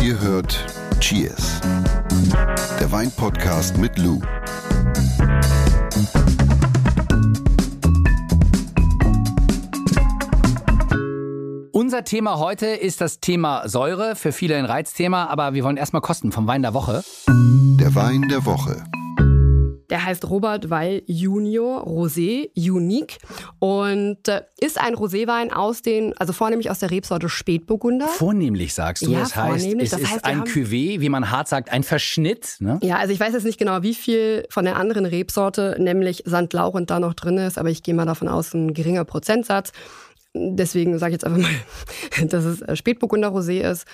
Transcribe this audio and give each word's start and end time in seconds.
Ihr 0.00 0.20
hört 0.20 0.64
Cheers, 1.00 1.60
der 2.80 2.90
Weinpodcast 2.90 3.76
mit 3.78 3.98
Lou. 3.98 4.20
Unser 11.72 12.04
Thema 12.04 12.38
heute 12.38 12.66
ist 12.66 13.00
das 13.00 13.20
Thema 13.20 13.68
Säure, 13.68 14.16
für 14.16 14.32
viele 14.32 14.56
ein 14.56 14.64
Reizthema, 14.64 15.26
aber 15.26 15.54
wir 15.54 15.64
wollen 15.64 15.76
erstmal 15.76 16.02
kosten 16.02 16.32
vom 16.32 16.46
Wein 16.46 16.62
der 16.62 16.74
Woche. 16.74 17.02
Der 17.26 17.94
Wein 17.94 18.28
der 18.28 18.44
Woche. 18.44 18.84
Der 19.90 20.04
heißt 20.04 20.28
Robert 20.28 20.70
Weil 20.70 21.02
Junior 21.06 21.86
Rosé 21.86 22.50
Unique 22.56 23.18
und 23.58 24.28
äh, 24.28 24.42
ist 24.60 24.78
ein 24.78 24.94
Roséwein 24.94 25.50
aus 25.50 25.82
den, 25.82 26.16
also 26.18 26.32
vornehmlich 26.32 26.70
aus 26.70 26.78
der 26.78 26.90
Rebsorte 26.90 27.28
Spätburgunder. 27.28 28.06
Vornehmlich 28.08 28.74
sagst 28.74 29.06
du, 29.06 29.10
Ja, 29.10 29.20
das 29.20 29.34
heißt, 29.34 29.66
es 29.66 29.90
Das 29.90 30.00
ist 30.00 30.10
heißt, 30.10 30.24
ein 30.24 30.44
Cuvée, 30.44 31.00
wie 31.00 31.08
man 31.08 31.30
hart 31.30 31.48
sagt, 31.48 31.70
ein 31.70 31.82
Verschnitt. 31.82 32.56
Ne? 32.60 32.78
Ja, 32.82 32.96
also 32.96 33.12
ich 33.12 33.20
weiß 33.20 33.32
jetzt 33.32 33.44
nicht 33.44 33.58
genau, 33.58 33.82
wie 33.82 33.94
viel 33.94 34.46
von 34.50 34.64
der 34.64 34.76
anderen 34.76 35.06
Rebsorte, 35.06 35.76
nämlich 35.78 36.24
St. 36.28 36.52
Laurent, 36.52 36.90
da 36.90 37.00
noch 37.00 37.14
drin 37.14 37.38
ist, 37.38 37.58
aber 37.58 37.70
ich 37.70 37.82
gehe 37.82 37.94
mal 37.94 38.06
davon 38.06 38.28
aus, 38.28 38.52
ein 38.54 38.74
geringer 38.74 39.04
Prozentsatz. 39.04 39.72
Deswegen 40.34 40.98
sage 40.98 41.12
ich 41.12 41.14
jetzt 41.14 41.24
einfach 41.24 41.40
mal, 41.40 42.26
dass 42.28 42.44
es 42.44 42.60
äh, 42.62 42.76
Spätburgunder 42.76 43.28
Rosé 43.28 43.60
ist. 43.70 43.86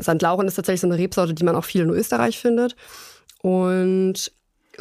St. 0.00 0.22
Laurent 0.22 0.48
ist 0.48 0.54
tatsächlich 0.54 0.80
so 0.80 0.86
eine 0.86 0.96
Rebsorte, 0.96 1.34
die 1.34 1.44
man 1.44 1.54
auch 1.54 1.64
viel 1.64 1.82
in 1.82 1.90
Österreich 1.90 2.38
findet. 2.38 2.74
Und 3.42 4.32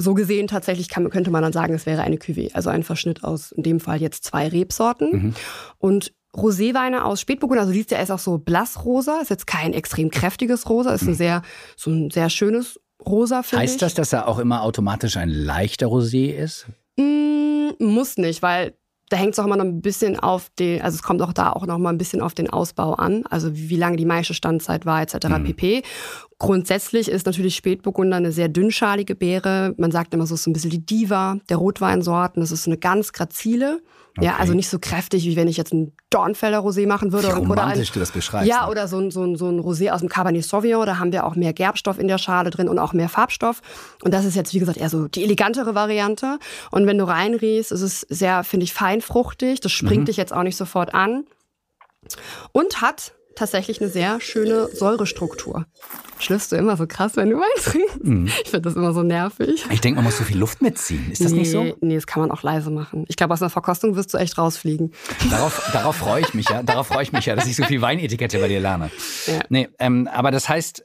so 0.01 0.13
gesehen 0.13 0.47
tatsächlich 0.47 0.89
kann, 0.89 1.09
könnte 1.09 1.31
man 1.31 1.41
dann 1.41 1.53
sagen, 1.53 1.73
es 1.73 1.85
wäre 1.85 2.01
eine 2.01 2.17
Cuvée, 2.17 2.53
also 2.53 2.69
ein 2.69 2.83
Verschnitt 2.83 3.23
aus 3.23 3.51
in 3.51 3.63
dem 3.63 3.79
Fall 3.79 4.01
jetzt 4.01 4.23
zwei 4.25 4.47
Rebsorten. 4.47 5.11
Mhm. 5.11 5.33
Und 5.77 6.13
Roséweine 6.35 7.03
aus 7.03 7.21
Spätburgunder, 7.21 7.61
also 7.61 7.73
siehst 7.73 7.91
du, 7.91 7.95
er 7.95 8.03
ist 8.03 8.11
auch 8.11 8.19
so 8.19 8.37
blassrosa, 8.37 9.19
ist 9.21 9.29
jetzt 9.29 9.47
kein 9.47 9.73
extrem 9.73 10.09
kräftiges 10.11 10.69
Rosa, 10.69 10.93
ist 10.93 11.03
ein 11.03 11.13
sehr, 11.13 11.41
so 11.75 11.91
ein 11.91 12.09
sehr 12.09 12.29
schönes 12.29 12.79
Rosa, 13.05 13.43
finde 13.43 13.65
ich. 13.65 13.69
Mhm. 13.69 13.73
Heißt 13.73 13.81
das, 13.81 13.93
dass 13.95 14.13
er 14.13 14.27
auch 14.27 14.39
immer 14.39 14.63
automatisch 14.63 15.17
ein 15.17 15.29
leichter 15.29 15.87
Rosé 15.87 16.33
ist? 16.33 16.67
Mm, 16.97 17.71
muss 17.79 18.17
nicht, 18.17 18.41
weil 18.41 18.75
da 19.11 19.17
hängt 19.17 19.33
es 19.33 19.39
auch 19.39 19.45
immer 19.45 19.57
noch 19.57 19.65
ein 19.65 19.81
bisschen 19.81 20.17
auf 20.17 20.49
den, 20.57 20.81
also 20.81 20.95
es 20.95 21.03
kommt 21.03 21.21
auch 21.21 21.33
da 21.33 21.51
auch 21.51 21.65
noch 21.65 21.77
mal 21.77 21.89
ein 21.89 21.97
bisschen 21.97 22.21
auf 22.21 22.33
den 22.33 22.49
Ausbau 22.49 22.93
an, 22.93 23.25
also 23.29 23.53
wie, 23.53 23.69
wie 23.69 23.75
lange 23.75 23.97
die 23.97 24.05
Maischestandzeit 24.05 24.85
war 24.85 25.01
etc. 25.01 25.27
Mhm. 25.27 25.43
pp. 25.43 25.83
Grundsätzlich 26.39 27.09
ist 27.09 27.25
natürlich 27.25 27.55
Spätburgunder 27.55 28.15
eine 28.15 28.31
sehr 28.31 28.47
dünnschalige 28.47 29.15
Beere. 29.15 29.75
Man 29.77 29.91
sagt 29.91 30.13
immer 30.13 30.25
so, 30.25 30.35
es 30.35 30.39
ist 30.39 30.43
so 30.45 30.49
ein 30.49 30.53
bisschen 30.53 30.69
die 30.69 30.85
Diva 30.85 31.37
der 31.49 31.57
Rotweinsorten. 31.57 32.41
Das 32.41 32.51
ist 32.51 32.67
eine 32.67 32.77
ganz 32.77 33.11
grazile. 33.11 33.81
Ja, 34.19 34.31
Okay. 34.31 34.41
also 34.41 34.53
nicht 34.53 34.69
so 34.69 34.77
kräftig, 34.77 35.23
wie 35.25 35.37
wenn 35.37 35.47
ich 35.47 35.55
jetzt 35.55 35.73
ein 35.73 35.93
Dornfelder 36.09 36.59
Rosé 36.59 36.85
machen 36.85 37.13
würde. 37.13 37.27
Wie 37.29 37.31
oder- 37.31 37.41
oder 37.41 37.51
ein, 37.51 37.59
romantisch 37.69 37.91
du 37.93 37.99
das 38.01 38.11
beschreibst. 38.11 38.49
ja, 38.49 38.65
ne? 38.65 38.71
oder 38.71 38.87
so 38.89 38.99
ein, 38.99 39.09
so, 39.09 39.23
ein, 39.23 39.37
so 39.37 39.47
ein 39.47 39.59
Rosé 39.61 39.89
aus 39.91 40.01
dem 40.01 40.09
Cabernet 40.09 40.43
Sauvignon, 40.43 40.85
da 40.85 40.99
haben 40.99 41.13
wir 41.13 41.25
auch 41.25 41.35
mehr 41.35 41.53
Gerbstoff 41.53 41.97
in 41.97 42.09
der 42.09 42.17
Schale 42.17 42.49
drin 42.49 42.67
und 42.67 42.77
auch 42.77 42.91
mehr 42.91 43.07
Farbstoff. 43.07 43.61
Und 44.03 44.13
das 44.13 44.25
ist 44.25 44.35
jetzt, 44.35 44.53
wie 44.53 44.59
gesagt, 44.59 44.77
eher 44.77 44.89
so 44.89 45.07
die 45.07 45.23
elegantere 45.23 45.75
Variante. 45.75 46.39
Und 46.71 46.87
wenn 46.87 46.97
du 46.97 47.05
reinriechst, 47.07 47.71
ist 47.71 47.81
es 47.81 48.01
sehr, 48.09 48.43
finde 48.43 48.65
ich, 48.65 48.73
feinfruchtig. 48.73 49.61
Das 49.61 49.71
springt 49.71 50.01
Mhm. 50.01 50.05
dich 50.05 50.17
jetzt 50.17 50.33
auch 50.33 50.43
nicht 50.43 50.57
sofort 50.57 50.93
an. 50.93 51.23
Und 52.51 52.81
hat 52.81 53.13
tatsächlich 53.35 53.81
eine 53.81 53.89
sehr 53.89 54.21
schöne 54.21 54.67
Säurestruktur. 54.67 55.65
Schlürfst 56.19 56.51
du 56.51 56.55
immer 56.55 56.77
so 56.77 56.85
krass, 56.87 57.15
wenn 57.15 57.29
du 57.29 57.37
Wein 57.37 57.63
trinkst? 57.63 58.03
Mhm. 58.03 58.27
Ich 58.27 58.49
finde 58.49 58.61
das 58.61 58.75
immer 58.75 58.93
so 58.93 59.03
nervig. 59.03 59.65
Ich 59.71 59.81
denke, 59.81 59.97
man 59.97 60.05
muss 60.05 60.17
so 60.17 60.23
viel 60.23 60.37
Luft 60.37 60.61
mitziehen. 60.61 61.11
Ist 61.11 61.23
das 61.23 61.31
nee, 61.31 61.39
nicht 61.39 61.51
so? 61.51 61.75
Nee, 61.81 61.95
das 61.95 62.07
kann 62.07 62.21
man 62.21 62.31
auch 62.31 62.43
leise 62.43 62.69
machen. 62.69 63.05
Ich 63.07 63.15
glaube, 63.15 63.33
aus 63.33 63.41
einer 63.41 63.49
Verkostung 63.49 63.95
wirst 63.95 64.13
du 64.13 64.17
echt 64.17 64.37
rausfliegen. 64.37 64.93
Darauf, 65.29 65.69
darauf 65.73 65.95
freue 65.95 66.21
ich 66.21 66.33
mich 66.33 66.49
ja. 66.49 66.63
Darauf 66.63 66.87
freue 66.87 67.03
ich 67.03 67.11
mich 67.11 67.25
ja, 67.25 67.35
dass 67.35 67.47
ich 67.47 67.55
so 67.55 67.63
viel 67.63 67.81
Weinetikette 67.81 68.39
bei 68.39 68.47
dir 68.47 68.59
lerne. 68.59 68.91
Ja. 69.27 69.39
Nee, 69.49 69.69
ähm, 69.79 70.07
aber 70.11 70.31
das 70.31 70.47
heißt, 70.47 70.83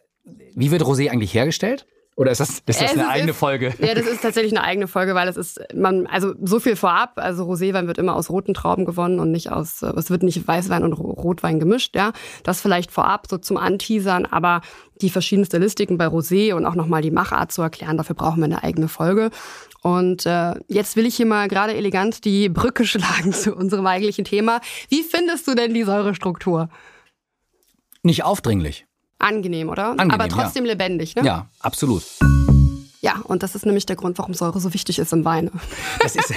wie 0.55 0.70
wird 0.70 0.83
Rosé 0.83 1.11
eigentlich 1.11 1.34
hergestellt? 1.34 1.86
Oder 2.19 2.31
ist 2.31 2.41
das, 2.41 2.48
ist 2.48 2.62
das 2.67 2.77
Es 2.81 2.92
eine 2.92 3.03
ist- 3.03 3.09
eigene 3.09 3.34
Folge? 3.34 3.75
Ja, 3.78 3.95
das 3.95 4.06
ist 4.06 4.22
tatsächlich 4.22 4.53
eine 4.56 4.64
eigene 4.64 4.89
Folge, 4.89 5.14
weil 5.14 5.28
es 5.28 5.36
ist, 5.36 5.61
man, 5.75 6.06
also 6.06 6.33
so 6.42 6.58
viel 6.61 6.74
vorab, 6.74 7.13
also 7.17 7.45
Roséwein 7.45 7.86
wird 7.89 7.98
immer 7.98 8.17
aus 8.17 8.30
roten 8.30 8.55
Trauben 8.55 8.86
gewonnen 8.86 9.20
und 9.20 9.30
nicht 9.33 9.52
aus, 9.52 9.83
äh, 9.83 9.92
es 9.96 10.08
wird 10.08 10.23
nicht 10.23 10.48
Weißwein 10.48 10.83
und 10.83 10.95
Ro- 10.95 11.11
Rotwein 11.11 11.61
gemischt, 11.61 11.95
ja. 11.95 12.13
Das 12.42 12.63
vielleicht 12.63 12.90
vorab 12.90 13.27
so 13.29 13.36
zum 13.36 13.58
Anteasern, 13.58 14.24
aber 14.24 14.63
die 15.02 15.11
verschiedenen 15.11 15.45
Stilistiken 15.45 15.98
bei 15.98 16.07
Rosé 16.07 16.55
und 16.55 16.64
auch 16.64 16.74
nochmal 16.74 17.02
die 17.02 17.11
Machart 17.11 17.52
zu 17.52 17.61
erklären, 17.61 17.98
dafür 17.98 18.17
brauchen 18.17 18.39
wir 18.39 18.46
eine 18.46 18.63
eigene 18.64 18.89
Folge. 18.89 19.29
Und 19.83 20.24
äh, 20.24 20.55
jetzt 20.69 20.96
will 20.96 21.05
ich 21.05 21.17
hier 21.17 21.27
mal 21.27 21.48
gerade 21.48 21.74
elegant 21.74 22.24
die 22.24 22.48
Brücke 22.48 22.86
schlagen 22.86 23.35
zu 23.35 23.55
unserem 23.55 23.86
eigentlichen 23.86 24.24
Thema. 24.24 24.63
Wie 24.89 25.02
findest 25.02 25.46
du 25.48 25.55
denn 25.55 25.74
die 25.74 25.83
Säurestruktur? 25.83 26.70
Nicht 28.02 28.24
aufdringlich. 28.24 28.86
Angenehm, 29.18 29.68
oder? 29.68 29.90
Angenehm, 29.90 30.10
aber 30.10 30.28
trotzdem 30.28 30.64
lebendig, 30.64 31.16
ne? 31.16 31.24
Ja, 31.24 31.48
absolut. 31.60 32.02
Ja, 33.00 33.20
und 33.24 33.42
das 33.42 33.54
ist 33.54 33.64
nämlich 33.64 33.86
der 33.86 33.96
Grund, 33.96 34.18
warum 34.18 34.34
Säure 34.34 34.60
so 34.60 34.74
wichtig 34.74 34.98
ist 34.98 35.12
im 35.12 35.24
Wein. 35.24 35.50
Das 36.00 36.16
ist, 36.16 36.34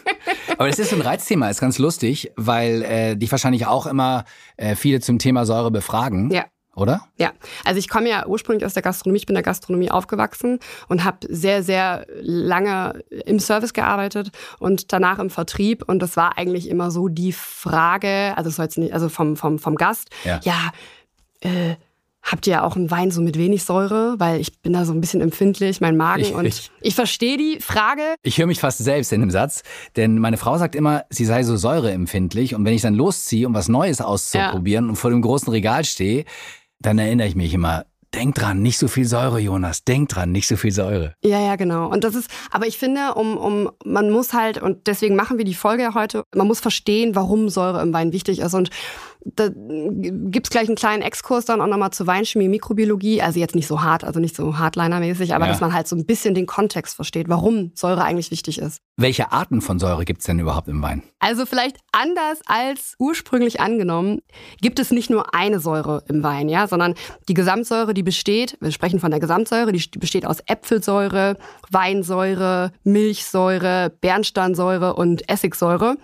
aber 0.58 0.68
das 0.68 0.78
ist 0.78 0.90
so 0.90 0.96
ein 0.96 1.02
Reizthema, 1.02 1.50
ist 1.50 1.60
ganz 1.60 1.78
lustig, 1.78 2.32
weil 2.36 2.82
äh, 2.82 3.16
dich 3.16 3.30
wahrscheinlich 3.30 3.66
auch 3.66 3.86
immer 3.86 4.24
äh, 4.56 4.76
viele 4.76 5.00
zum 5.00 5.18
Thema 5.18 5.44
Säure 5.44 5.70
befragen. 5.70 6.30
Ja. 6.30 6.46
Oder? 6.74 7.08
Ja, 7.16 7.32
also 7.64 7.78
ich 7.78 7.88
komme 7.88 8.10
ja 8.10 8.26
ursprünglich 8.26 8.66
aus 8.66 8.74
der 8.74 8.82
Gastronomie, 8.82 9.16
ich 9.16 9.26
bin 9.26 9.34
in 9.34 9.42
der 9.42 9.42
Gastronomie 9.42 9.90
aufgewachsen 9.90 10.58
und 10.88 11.04
habe 11.04 11.26
sehr, 11.30 11.62
sehr 11.62 12.06
lange 12.20 13.02
im 13.24 13.40
Service 13.40 13.72
gearbeitet 13.72 14.30
und 14.58 14.92
danach 14.92 15.18
im 15.18 15.30
Vertrieb. 15.30 15.88
Und 15.88 16.00
das 16.00 16.18
war 16.18 16.36
eigentlich 16.36 16.68
immer 16.68 16.90
so 16.90 17.08
die 17.08 17.32
Frage, 17.32 18.34
also 18.36 18.56
war 18.58 18.66
jetzt 18.66 18.76
nicht, 18.76 18.92
also 18.92 19.08
vom, 19.08 19.36
vom, 19.36 19.58
vom 19.58 19.74
Gast, 19.76 20.10
Ja. 20.24 20.38
ja 20.44 20.70
äh, 21.40 21.76
habt 22.30 22.46
ihr 22.46 22.64
auch 22.64 22.76
einen 22.76 22.90
Wein 22.90 23.10
so 23.10 23.20
mit 23.22 23.38
wenig 23.38 23.64
Säure? 23.64 24.16
Weil 24.18 24.40
ich 24.40 24.60
bin 24.60 24.72
da 24.72 24.84
so 24.84 24.92
ein 24.92 25.00
bisschen 25.00 25.20
empfindlich, 25.20 25.80
mein 25.80 25.96
Magen. 25.96 26.22
Ich- 26.22 26.34
und 26.34 26.44
ich- 26.44 26.70
ich 26.80 26.94
verstehe 26.94 27.36
die 27.38 27.58
Frage. 27.60 28.02
Ich 28.22 28.38
höre 28.38 28.46
mich 28.46 28.60
fast 28.60 28.78
selbst 28.78 29.12
in 29.12 29.20
dem 29.20 29.30
Satz, 29.30 29.62
denn 29.96 30.18
meine 30.18 30.36
Frau 30.36 30.58
sagt 30.58 30.74
immer, 30.74 31.04
sie 31.08 31.24
sei 31.24 31.42
so 31.44 31.56
säureempfindlich 31.56 32.54
und 32.54 32.64
wenn 32.64 32.74
ich 32.74 32.82
dann 32.82 32.94
losziehe, 32.94 33.46
um 33.46 33.54
was 33.54 33.68
Neues 33.68 34.00
auszuprobieren 34.00 34.88
und 34.90 34.96
vor 34.96 35.10
dem 35.10 35.22
großen 35.22 35.50
Regal 35.50 35.84
stehe, 35.84 36.24
dann 36.80 36.98
erinnere 36.98 37.28
ich 37.28 37.36
mich 37.36 37.54
immer, 37.54 37.84
denk 38.14 38.34
dran, 38.34 38.62
nicht 38.62 38.78
so 38.78 38.88
viel 38.88 39.04
Säure, 39.04 39.38
Jonas, 39.40 39.84
denk 39.84 40.08
dran, 40.08 40.32
nicht 40.32 40.46
so 40.48 40.56
viel 40.56 40.72
Säure. 40.72 41.14
Ja, 41.22 41.38
ja, 41.40 41.56
genau. 41.56 41.88
Und 41.90 42.02
das 42.04 42.14
ist, 42.14 42.30
aber 42.50 42.66
ich 42.66 42.78
finde, 42.78 43.14
um, 43.14 43.36
um, 43.36 43.70
man 43.84 44.10
muss 44.10 44.32
halt, 44.32 44.60
und 44.62 44.86
deswegen 44.86 45.16
machen 45.16 45.38
wir 45.38 45.44
die 45.44 45.54
Folge 45.54 45.82
ja 45.82 45.94
heute, 45.94 46.22
man 46.34 46.46
muss 46.46 46.60
verstehen, 46.60 47.14
warum 47.14 47.48
Säure 47.50 47.82
im 47.82 47.92
Wein 47.92 48.12
wichtig 48.12 48.38
ist. 48.40 48.54
Und 48.54 48.70
da 49.34 49.48
gibt's 49.50 50.50
gleich 50.50 50.68
einen 50.68 50.76
kleinen 50.76 51.02
Exkurs 51.02 51.44
dann 51.46 51.60
auch 51.60 51.66
nochmal 51.66 51.90
zur 51.90 52.06
Weinchemie, 52.06 52.48
Mikrobiologie. 52.48 53.20
Also 53.22 53.40
jetzt 53.40 53.54
nicht 53.54 53.66
so 53.66 53.82
hart, 53.82 54.04
also 54.04 54.20
nicht 54.20 54.36
so 54.36 54.58
Hardliner-mäßig, 54.58 55.34
aber 55.34 55.46
Ja. 55.46 55.52
dass 55.52 55.60
man 55.60 55.72
halt 55.72 55.88
so 55.88 55.96
ein 55.96 56.06
bisschen 56.06 56.34
den 56.34 56.46
Kontext 56.46 56.94
versteht, 56.94 57.28
warum 57.28 57.72
Säure 57.74 58.04
eigentlich 58.04 58.30
wichtig 58.30 58.58
ist. 58.58 58.80
Welche 58.96 59.32
Arten 59.32 59.60
von 59.60 59.78
Säure 59.78 60.04
gibt's 60.04 60.26
denn 60.26 60.38
überhaupt 60.38 60.68
im 60.68 60.80
Wein? 60.82 61.02
Also 61.18 61.44
vielleicht 61.46 61.78
anders 61.92 62.40
als 62.46 62.94
ursprünglich 62.98 63.60
angenommen, 63.60 64.20
gibt 64.60 64.78
es 64.78 64.90
nicht 64.90 65.10
nur 65.10 65.34
eine 65.34 65.60
Säure 65.60 66.04
im 66.08 66.22
Wein, 66.22 66.48
ja, 66.48 66.68
sondern 66.68 66.94
die 67.28 67.34
Gesamtsäure, 67.34 67.94
die 67.94 68.02
besteht, 68.02 68.56
wir 68.60 68.70
sprechen 68.70 69.00
von 69.00 69.10
der 69.10 69.20
Gesamtsäure, 69.20 69.72
die 69.72 69.82
besteht 69.98 70.24
aus 70.26 70.38
Äpfelsäure, 70.46 71.36
Weinsäure, 71.70 72.70
Milchsäure, 72.84 73.90
Bernsteinsäure 74.00 74.94
und 74.94 75.28
Essigsäure. 75.28 75.96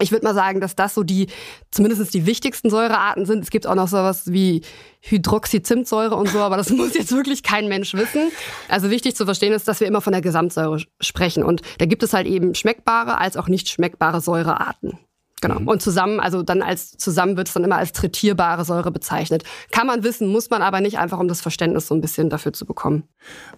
Ich 0.00 0.12
würde 0.12 0.24
mal 0.24 0.34
sagen, 0.34 0.60
dass 0.60 0.76
das 0.76 0.94
so 0.94 1.02
die, 1.02 1.28
zumindest 1.70 2.14
die 2.14 2.26
wichtigsten 2.26 2.70
Säurearten 2.70 3.26
sind. 3.26 3.42
Es 3.42 3.50
gibt 3.50 3.66
auch 3.66 3.74
noch 3.74 3.88
sowas 3.88 4.32
wie 4.32 4.62
Hydroxyzimtsäure 5.00 6.14
und 6.14 6.28
so, 6.28 6.38
aber 6.38 6.56
das 6.56 6.70
muss 6.70 6.94
jetzt 6.94 7.12
wirklich 7.12 7.42
kein 7.42 7.68
Mensch 7.68 7.94
wissen. 7.94 8.30
Also 8.68 8.90
wichtig 8.90 9.16
zu 9.16 9.24
verstehen 9.24 9.52
ist, 9.52 9.68
dass 9.68 9.80
wir 9.80 9.86
immer 9.86 10.00
von 10.00 10.12
der 10.12 10.22
Gesamtsäure 10.22 10.82
sprechen. 11.00 11.42
Und 11.42 11.62
da 11.78 11.86
gibt 11.86 12.02
es 12.02 12.12
halt 12.12 12.26
eben 12.26 12.54
schmeckbare 12.54 13.18
als 13.18 13.36
auch 13.36 13.48
nicht 13.48 13.68
schmeckbare 13.68 14.20
Säurearten. 14.20 14.98
Genau. 15.40 15.70
Und 15.70 15.82
zusammen, 15.82 16.20
also 16.20 16.42
dann 16.42 16.62
als 16.62 16.96
zusammen 16.96 17.36
wird 17.36 17.48
es 17.48 17.54
dann 17.54 17.64
immer 17.64 17.76
als 17.76 17.92
tritierbare 17.92 18.64
Säure 18.64 18.90
bezeichnet. 18.90 19.44
Kann 19.70 19.86
man 19.86 20.02
wissen, 20.02 20.28
muss 20.28 20.50
man 20.50 20.62
aber 20.62 20.80
nicht, 20.80 20.98
einfach 20.98 21.18
um 21.18 21.28
das 21.28 21.40
Verständnis 21.40 21.86
so 21.86 21.94
ein 21.94 22.00
bisschen 22.00 22.28
dafür 22.28 22.52
zu 22.52 22.66
bekommen. 22.66 23.04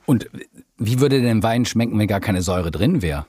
Und 0.06 0.28
wie 0.76 1.00
würde 1.00 1.20
denn 1.20 1.42
Wein 1.42 1.64
schmecken, 1.64 1.98
wenn 1.98 2.06
gar 2.06 2.20
keine 2.20 2.42
Säure 2.42 2.70
drin 2.70 3.02
wäre? 3.02 3.26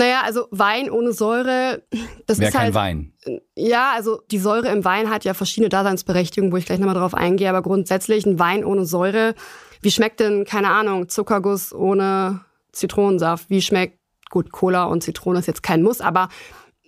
Naja, 0.00 0.22
also 0.24 0.48
Wein 0.50 0.90
ohne 0.90 1.12
Säure, 1.12 1.82
das 2.26 2.38
Wäre 2.38 2.48
ist 2.48 2.54
kein 2.54 2.62
halt. 2.62 2.74
Wein. 2.74 3.12
Ja, 3.54 3.92
also 3.94 4.22
die 4.30 4.38
Säure 4.38 4.68
im 4.68 4.82
Wein 4.82 5.10
hat 5.10 5.26
ja 5.26 5.34
verschiedene 5.34 5.68
Daseinsberechtigungen, 5.68 6.50
wo 6.50 6.56
ich 6.56 6.64
gleich 6.64 6.78
nochmal 6.78 6.94
drauf 6.94 7.12
eingehe, 7.12 7.50
aber 7.50 7.60
grundsätzlich 7.60 8.24
ein 8.24 8.38
Wein 8.38 8.64
ohne 8.64 8.86
Säure, 8.86 9.34
wie 9.82 9.90
schmeckt 9.90 10.20
denn, 10.20 10.46
keine 10.46 10.70
Ahnung, 10.70 11.10
Zuckerguss 11.10 11.74
ohne 11.74 12.40
Zitronensaft? 12.72 13.50
Wie 13.50 13.60
schmeckt, 13.60 13.98
gut, 14.30 14.52
Cola 14.52 14.84
und 14.84 15.02
Zitrone 15.02 15.40
ist 15.40 15.46
jetzt 15.46 15.62
kein 15.62 15.82
Muss, 15.82 16.00
aber 16.00 16.30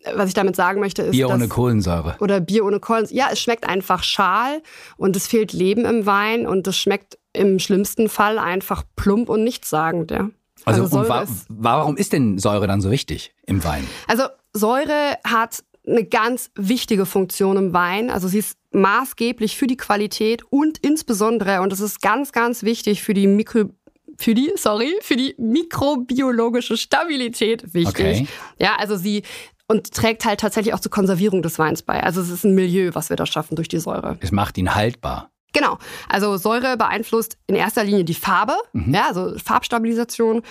äh, 0.05 0.13
was 0.15 0.29
ich 0.29 0.35
damit 0.35 0.57
sagen 0.57 0.81
möchte, 0.81 1.03
ist, 1.03 1.11
Bier 1.11 1.27
dass, 1.27 1.37
ohne 1.37 1.49
Kohlensäure. 1.49 2.17
oder 2.21 2.41
Bier 2.41 2.65
ohne 2.65 2.81
Kohlensäure. 2.81 3.19
Ja, 3.19 3.29
es 3.31 3.41
schmeckt 3.41 3.69
einfach 3.69 4.05
schal 4.05 4.63
und 4.97 5.17
es 5.17 5.27
fehlt 5.27 5.53
Leben 5.53 5.85
im 5.85 6.07
Wein 6.07 6.47
und 6.47 6.67
es 6.67 6.79
schmeckt 6.79 7.19
im 7.35 7.59
schlimmsten 7.59 8.09
Fall 8.09 8.39
einfach 8.39 8.85
plump 8.97 9.29
und 9.29 9.45
nichtssagend, 9.45 10.13
ja. 10.13 10.31
Also, 10.65 10.85
und 10.85 11.09
wa 11.09 11.23
ist- 11.23 11.47
warum 11.49 11.97
ist 11.97 12.13
denn 12.13 12.39
Säure 12.39 12.67
dann 12.67 12.81
so 12.81 12.91
wichtig 12.91 13.35
im 13.47 13.63
Wein? 13.65 13.87
Also 14.07 14.25
Säure 14.53 15.19
hat 15.25 15.65
eine 15.87 16.05
ganz 16.05 16.51
wichtige 16.55 17.07
Funktion 17.07 17.57
im 17.57 17.73
Wein. 17.73 18.11
Also 18.11 18.29
sie 18.29 18.39
ist 18.39 18.57
maßgeblich 18.73 19.57
für 19.57 19.67
die 19.67 19.77
Qualität 19.77 20.43
und 20.51 20.79
insbesondere, 20.79 21.61
und 21.61 21.73
das 21.73 21.81
ist 21.81 22.01
ganz, 22.01 22.31
ganz 22.33 22.63
wichtig 22.63 23.03
für 23.03 23.15
die 23.15 23.27
Mikro 23.27 23.71
für 24.19 24.35
die, 24.35 24.53
sorry, 24.57 24.95
für 25.01 25.17
die 25.17 25.35
mikrobiologische 25.39 26.77
Stabilität 26.77 27.75
wichtig. 27.75 27.89
Okay. 28.21 28.27
Ja, 28.59 28.77
also 28.77 28.97
sie 28.97 29.23
und 29.69 29.93
trägt 29.93 30.25
halt 30.25 30.41
tatsächlich 30.41 30.75
auch 30.75 30.81
zur 30.81 30.91
Konservierung 30.91 31.43
des 31.43 31.59
Weins 31.59 31.83
bei. 31.83 32.03
Also 32.03 32.21
es 32.21 32.29
ist 32.29 32.45
ein 32.45 32.55
Milieu, 32.55 32.91
was 32.93 33.09
wir 33.09 33.17
da 33.17 33.27
schaffen 33.27 33.57
durch 33.57 33.69
die 33.69 33.79
Säure. 33.79 34.19
Es 34.21 34.31
macht 34.31 34.59
ihn 34.59 34.75
haltbar. 34.75 35.31
Genau. 35.53 35.79
Also 36.09 36.37
Säure 36.37 36.77
beeinflusst 36.77 37.37
in 37.47 37.55
erster 37.55 37.85
Linie 37.85 38.05
die 38.05 38.15
Farbe, 38.15 38.55
mhm. 38.73 38.95
ja, 38.95 39.09
also 39.09 39.37
Farbstabilisation, 39.39 40.43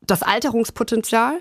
das 0.00 0.22
Alterungspotenzial, 0.22 1.40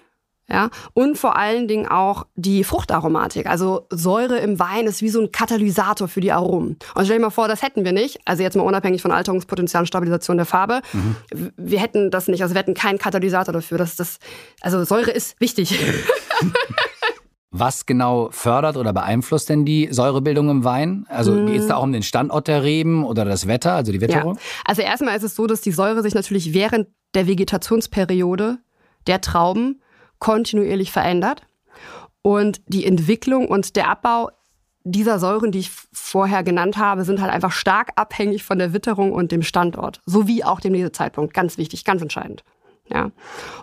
ja, 0.52 0.70
und 0.94 1.18
vor 1.18 1.38
allen 1.38 1.70
Dingen 1.70 1.88
auch 1.88 2.26
die 2.36 2.66
Fruchtaromatik. 2.66 3.48
Also 3.48 3.88
Säure 3.90 4.38
im 4.40 4.60
Wein 4.60 4.86
ist 4.86 5.02
wie 5.02 5.08
so 5.08 5.22
ein 5.22 5.32
Katalysator 5.32 6.10
für 6.10 6.20
die 6.20 6.34
Aromen. 6.34 6.78
Und 6.94 7.06
stell 7.06 7.18
dir 7.18 7.22
mal 7.22 7.30
vor, 7.30 7.48
das 7.48 7.62
hätten 7.62 7.86
wir 7.86 7.94
nicht. 7.94 8.20
Also 8.26 8.44
jetzt 8.44 8.58
mal 8.58 8.64
unabhängig 8.64 9.02
von 9.02 9.12
Alterungspotenzial 9.12 9.84
und 9.84 9.88
Stabilisation 9.88 10.36
der 10.36 10.46
Farbe. 10.46 10.82
Mhm. 10.92 11.54
Wir 11.56 11.80
hätten 11.80 12.12
das 12.12 12.28
nicht. 12.28 12.42
Also 12.42 12.54
wir 12.54 12.60
hätten 12.60 12.74
keinen 12.74 12.98
Katalysator 12.98 13.54
dafür. 13.54 13.78
Das, 13.78 13.96
das, 13.96 14.20
also 14.60 14.84
Säure 14.84 15.12
ist 15.12 15.40
wichtig. 15.40 15.80
Was 17.52 17.86
genau 17.86 18.30
fördert 18.32 18.78
oder 18.78 18.94
beeinflusst 18.94 19.50
denn 19.50 19.66
die 19.66 19.90
Säurebildung 19.92 20.50
im 20.50 20.64
Wein? 20.64 21.06
Also 21.10 21.34
mm. 21.34 21.48
geht 21.48 21.60
es 21.60 21.68
da 21.68 21.76
auch 21.76 21.84
um 21.84 21.92
den 21.92 22.04
Standort 22.04 22.48
der 22.48 22.64
Reben 22.64 23.04
oder 23.04 23.26
das 23.26 23.46
Wetter, 23.46 23.74
also 23.74 23.92
die 23.92 24.00
Witterung? 24.00 24.36
Ja. 24.36 24.42
Also 24.66 24.82
erstmal 24.82 25.18
ist 25.18 25.24
es 25.24 25.36
so, 25.36 25.48
dass 25.48 25.60
die 25.60 25.74
Säure 25.74 26.02
sich 26.02 26.16
natürlich 26.16 26.54
während 26.54 26.88
der 27.14 27.28
Vegetationsperiode 27.28 28.60
der 29.06 29.20
Trauben 29.20 29.82
kontinuierlich 30.20 30.92
verändert. 30.92 31.42
Und 32.22 32.62
die 32.68 32.86
Entwicklung 32.86 33.48
und 33.48 33.76
der 33.76 33.90
Abbau 33.90 34.30
dieser 34.84 35.20
Säuren, 35.20 35.52
die 35.52 35.60
ich 35.60 35.72
vorher 35.92 36.44
genannt 36.44 36.78
habe, 36.78 37.04
sind 37.04 37.22
halt 37.22 37.32
einfach 37.32 37.52
stark 37.52 37.90
abhängig 37.96 38.44
von 38.44 38.60
der 38.60 38.74
Witterung 38.74 39.12
und 39.12 39.32
dem 39.32 39.44
Standort, 39.44 40.02
sowie 40.06 40.44
auch 40.44 40.60
dem 40.60 40.74
Lesezeitpunkt. 40.74 41.34
Ganz 41.34 41.58
wichtig, 41.58 41.86
ganz 41.86 42.02
entscheidend. 42.02 42.44
Ja. 42.94 43.12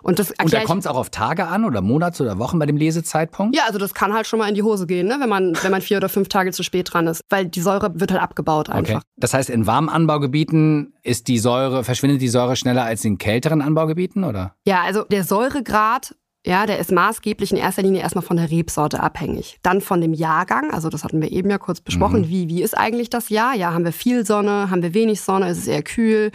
Und, 0.01 0.19
das 0.19 0.31
und 0.41 0.51
da 0.51 0.63
kommt 0.63 0.81
es 0.81 0.87
auch 0.87 0.97
auf 0.97 1.09
Tage 1.09 1.47
an 1.47 1.65
oder 1.65 1.81
Monate 1.81 2.23
oder 2.23 2.39
Wochen 2.39 2.57
bei 2.59 2.65
dem 2.65 2.77
Lesezeitpunkt? 2.77 3.55
Ja, 3.55 3.63
also 3.67 3.77
das 3.77 3.93
kann 3.93 4.13
halt 4.13 4.27
schon 4.27 4.39
mal 4.39 4.47
in 4.47 4.55
die 4.55 4.63
Hose 4.63 4.87
gehen, 4.87 5.07
ne? 5.07 5.17
wenn, 5.19 5.29
man, 5.29 5.57
wenn 5.61 5.71
man 5.71 5.81
vier 5.81 5.97
oder 5.97 6.09
fünf 6.09 6.29
Tage 6.29 6.51
zu 6.51 6.63
spät 6.63 6.91
dran 6.91 7.07
ist, 7.07 7.21
weil 7.29 7.45
die 7.45 7.61
Säure 7.61 7.99
wird 7.99 8.11
halt 8.11 8.21
abgebaut 8.21 8.69
einfach. 8.69 8.95
Okay. 8.95 9.03
Das 9.17 9.33
heißt, 9.33 9.49
in 9.49 9.67
warmen 9.67 9.89
Anbaugebieten 9.89 10.93
ist 11.03 11.27
die 11.27 11.39
Säure, 11.39 11.83
verschwindet 11.83 12.21
die 12.21 12.29
Säure 12.29 12.55
schneller 12.55 12.83
als 12.83 13.05
in 13.05 13.17
kälteren 13.17 13.61
Anbaugebieten, 13.61 14.23
oder? 14.23 14.55
Ja, 14.65 14.81
also 14.81 15.03
der 15.03 15.23
Säuregrad 15.23 16.15
ja, 16.49 16.65
der 16.65 16.79
ist 16.79 16.91
maßgeblich 16.91 17.51
in 17.51 17.57
erster 17.57 17.83
Linie 17.83 18.01
erstmal 18.01 18.23
von 18.23 18.35
der 18.35 18.49
Rebsorte 18.49 19.01
abhängig. 19.01 19.59
Dann 19.61 19.81
von 19.81 20.01
dem 20.01 20.15
Jahrgang, 20.15 20.71
also 20.71 20.89
das 20.89 21.03
hatten 21.03 21.21
wir 21.21 21.31
eben 21.31 21.47
ja 21.47 21.59
kurz 21.59 21.79
besprochen. 21.79 22.21
Mhm. 22.21 22.29
Wie, 22.29 22.49
wie 22.49 22.63
ist 22.63 22.75
eigentlich 22.75 23.11
das 23.11 23.29
Jahr? 23.29 23.53
Ja, 23.53 23.71
haben 23.71 23.85
wir 23.85 23.93
viel 23.93 24.25
Sonne, 24.25 24.71
haben 24.71 24.81
wir 24.81 24.95
wenig 24.95 25.21
Sonne, 25.21 25.51
ist 25.51 25.59
es 25.59 25.67
eher 25.67 25.83
kühl, 25.83 26.31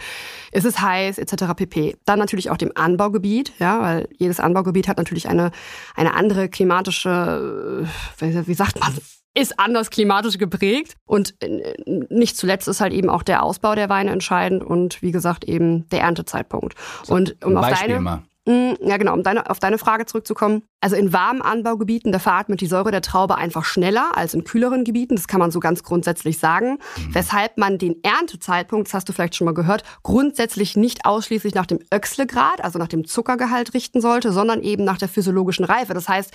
ist 0.53 0.63
es 0.63 0.79
heiß, 0.79 1.17
etc. 1.17 1.53
pp. 1.57 1.97
Dann 2.05 2.17
natürlich 2.17 2.49
auch 2.49 2.55
dem 2.55 2.71
Anbaugebiet, 2.75 3.51
ja, 3.59 3.81
weil 3.81 4.07
jedes 4.17 4.39
Anbaugebiet 4.39 4.87
hat 4.87 4.97
natürlich 4.97 5.27
eine, 5.27 5.51
eine 5.95 6.13
andere 6.13 6.47
klimatische, 6.47 7.85
äh, 8.21 8.47
wie 8.47 8.53
sagt 8.53 8.79
man, 8.79 8.93
ist 9.33 9.59
anders 9.59 9.89
klimatisch 9.89 10.37
geprägt. 10.37 10.95
Und 11.05 11.35
äh, 11.43 11.73
nicht 12.09 12.37
zuletzt 12.37 12.69
ist 12.69 12.79
halt 12.79 12.93
eben 12.93 13.09
auch 13.09 13.21
der 13.21 13.43
Ausbau 13.43 13.75
der 13.75 13.89
Weine 13.89 14.11
entscheidend 14.11 14.63
und 14.63 15.01
wie 15.01 15.11
gesagt 15.11 15.43
eben 15.43 15.89
der 15.89 15.99
Erntezeitpunkt. 15.99 16.75
So, 17.03 17.15
und 17.15 17.43
um 17.43 17.57
auf 17.57 17.67
deine, 17.67 17.99
mal. 17.99 18.23
Mm, 18.47 18.73
ja, 18.81 18.97
genau, 18.97 19.13
um 19.13 19.23
deine, 19.23 19.49
auf 19.49 19.59
deine 19.59 19.79
Frage 19.79 20.05
zurückzukommen. 20.05 20.63
Also 20.79 20.95
in 20.95 21.11
warmen 21.11 21.41
Anbaugebieten, 21.41 22.11
da 22.11 22.19
veratmet 22.19 22.61
die 22.61 22.67
Säure 22.67 22.91
der 22.91 23.01
Traube 23.01 23.37
einfach 23.37 23.65
schneller 23.65 24.11
als 24.15 24.35
in 24.35 24.43
kühleren 24.43 24.83
Gebieten. 24.83 25.15
Das 25.15 25.27
kann 25.27 25.39
man 25.39 25.49
so 25.49 25.59
ganz 25.59 25.81
grundsätzlich 25.81 26.37
sagen. 26.37 26.77
Mhm. 26.97 27.15
Weshalb 27.15 27.57
man 27.57 27.79
den 27.79 28.03
Erntezeitpunkt, 28.03 28.87
das 28.87 28.93
hast 28.93 29.09
du 29.09 29.13
vielleicht 29.13 29.35
schon 29.35 29.45
mal 29.45 29.55
gehört, 29.55 29.83
grundsätzlich 30.03 30.77
nicht 30.77 31.05
ausschließlich 31.05 31.55
nach 31.55 31.65
dem 31.65 31.79
Öchslegrad, 31.91 32.63
also 32.63 32.77
nach 32.77 32.87
dem 32.87 33.05
Zuckergehalt 33.05 33.73
richten 33.73 33.99
sollte, 33.99 34.31
sondern 34.31 34.61
eben 34.61 34.83
nach 34.83 34.99
der 34.99 35.09
physiologischen 35.09 35.65
Reife. 35.65 35.95
Das 35.95 36.07
heißt, 36.07 36.31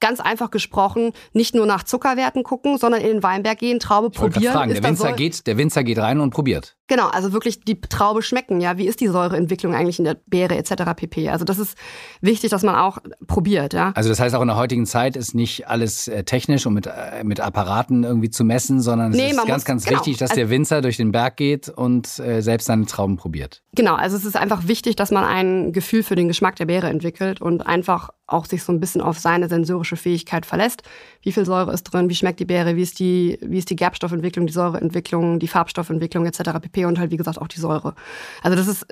ganz 0.00 0.18
einfach 0.18 0.50
gesprochen, 0.50 1.12
nicht 1.32 1.54
nur 1.54 1.66
nach 1.66 1.84
Zuckerwerten 1.84 2.42
gucken, 2.42 2.78
sondern 2.78 3.02
in 3.02 3.06
den 3.06 3.22
Weinberg 3.22 3.58
gehen, 3.58 3.78
Traube 3.78 4.10
probieren. 4.10 4.52
Fragen. 4.52 4.74
Der 4.74 4.82
Winzer, 4.82 5.12
geht, 5.12 5.46
der 5.46 5.56
Winzer 5.56 5.84
geht 5.84 5.98
rein 5.98 6.18
und 6.18 6.30
probiert. 6.30 6.76
Genau, 6.92 7.08
also 7.08 7.32
wirklich 7.32 7.60
die 7.60 7.80
Traube 7.80 8.20
schmecken. 8.20 8.60
Ja, 8.60 8.76
wie 8.76 8.86
ist 8.86 9.00
die 9.00 9.08
Säureentwicklung 9.08 9.74
eigentlich 9.74 9.98
in 9.98 10.04
der 10.04 10.18
Beere 10.26 10.58
etc. 10.58 10.92
pp. 10.94 11.30
Also 11.30 11.42
das 11.42 11.58
ist 11.58 11.74
wichtig, 12.20 12.50
dass 12.50 12.62
man 12.64 12.74
auch 12.74 12.98
probiert. 13.26 13.72
Ja. 13.72 13.92
Also 13.94 14.10
das 14.10 14.20
heißt 14.20 14.34
auch 14.34 14.42
in 14.42 14.48
der 14.48 14.58
heutigen 14.58 14.84
Zeit 14.84 15.16
ist 15.16 15.34
nicht 15.34 15.68
alles 15.68 16.06
äh, 16.06 16.22
technisch 16.24 16.66
und 16.66 16.74
mit, 16.74 16.86
äh, 16.86 17.24
mit 17.24 17.40
Apparaten 17.40 18.04
irgendwie 18.04 18.28
zu 18.28 18.44
messen, 18.44 18.82
sondern 18.82 19.12
nee, 19.12 19.24
es 19.24 19.30
ist 19.30 19.36
ganz, 19.38 19.48
muss, 19.48 19.64
ganz 19.64 19.84
genau. 19.86 20.00
wichtig, 20.00 20.18
dass 20.18 20.32
also, 20.32 20.40
der 20.42 20.50
Winzer 20.50 20.82
durch 20.82 20.98
den 20.98 21.12
Berg 21.12 21.38
geht 21.38 21.70
und 21.70 22.18
äh, 22.18 22.42
selbst 22.42 22.66
seine 22.66 22.84
Trauben 22.84 23.16
probiert. 23.16 23.62
Genau, 23.74 23.94
also 23.94 24.18
es 24.18 24.26
ist 24.26 24.36
einfach 24.36 24.68
wichtig, 24.68 24.94
dass 24.94 25.10
man 25.10 25.24
ein 25.24 25.72
Gefühl 25.72 26.02
für 26.02 26.14
den 26.14 26.28
Geschmack 26.28 26.56
der 26.56 26.66
Beere 26.66 26.90
entwickelt 26.90 27.40
und 27.40 27.66
einfach 27.66 28.10
auch 28.26 28.46
sich 28.46 28.62
so 28.62 28.72
ein 28.72 28.80
bisschen 28.80 29.00
auf 29.00 29.18
seine 29.18 29.48
sensorische 29.48 29.96
Fähigkeit 29.96 30.46
verlässt. 30.46 30.82
Wie 31.22 31.32
viel 31.32 31.44
Säure 31.44 31.72
ist 31.72 31.84
drin, 31.84 32.08
wie 32.08 32.14
schmeckt 32.14 32.40
die 32.40 32.44
Beere, 32.44 32.76
wie 32.76 32.82
ist 32.82 32.98
die, 32.98 33.38
wie 33.42 33.58
ist 33.58 33.70
die 33.70 33.76
Gerbstoffentwicklung, 33.76 34.46
die 34.46 34.52
Säureentwicklung, 34.52 35.38
die 35.38 35.48
Farbstoffentwicklung 35.48 36.26
etc. 36.26 36.60
pp. 36.60 36.81
Und 36.86 36.98
halt 36.98 37.10
wie 37.10 37.16
gesagt 37.16 37.40
auch 37.40 37.48
die 37.48 37.60
Säure. 37.60 37.94
Also 38.42 38.56
das 38.56 38.68
ist 38.68 38.86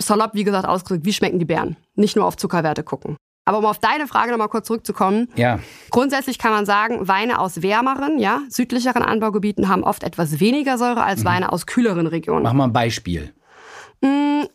salopp, 0.00 0.34
wie 0.34 0.44
gesagt, 0.44 0.66
ausgedrückt, 0.66 1.04
wie 1.04 1.12
schmecken 1.12 1.38
die 1.38 1.44
Beeren. 1.44 1.76
Nicht 1.94 2.16
nur 2.16 2.26
auf 2.26 2.36
Zuckerwerte 2.36 2.82
gucken. 2.82 3.16
Aber 3.46 3.58
um 3.58 3.64
auf 3.64 3.78
deine 3.78 4.08
Frage 4.08 4.32
nochmal 4.32 4.48
kurz 4.48 4.66
zurückzukommen. 4.66 5.28
Ja. 5.36 5.60
Grundsätzlich 5.90 6.38
kann 6.38 6.50
man 6.50 6.66
sagen, 6.66 7.06
Weine 7.06 7.38
aus 7.38 7.62
wärmeren, 7.62 8.18
ja, 8.18 8.40
südlicheren 8.48 9.02
Anbaugebieten 9.02 9.68
haben 9.68 9.84
oft 9.84 10.02
etwas 10.02 10.40
weniger 10.40 10.78
Säure 10.78 11.04
als 11.04 11.20
mhm. 11.20 11.26
Weine 11.26 11.52
aus 11.52 11.66
kühleren 11.66 12.08
Regionen. 12.08 12.42
Mach 12.42 12.52
mal 12.52 12.64
ein 12.64 12.72
Beispiel. 12.72 13.32
Mhm, 14.02 14.48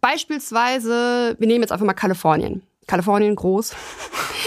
beispielsweise, 0.00 1.36
wir 1.38 1.46
nehmen 1.46 1.62
jetzt 1.62 1.72
einfach 1.72 1.86
mal 1.86 1.94
Kalifornien. 1.94 2.62
Kalifornien 2.86 3.34
groß. 3.34 3.74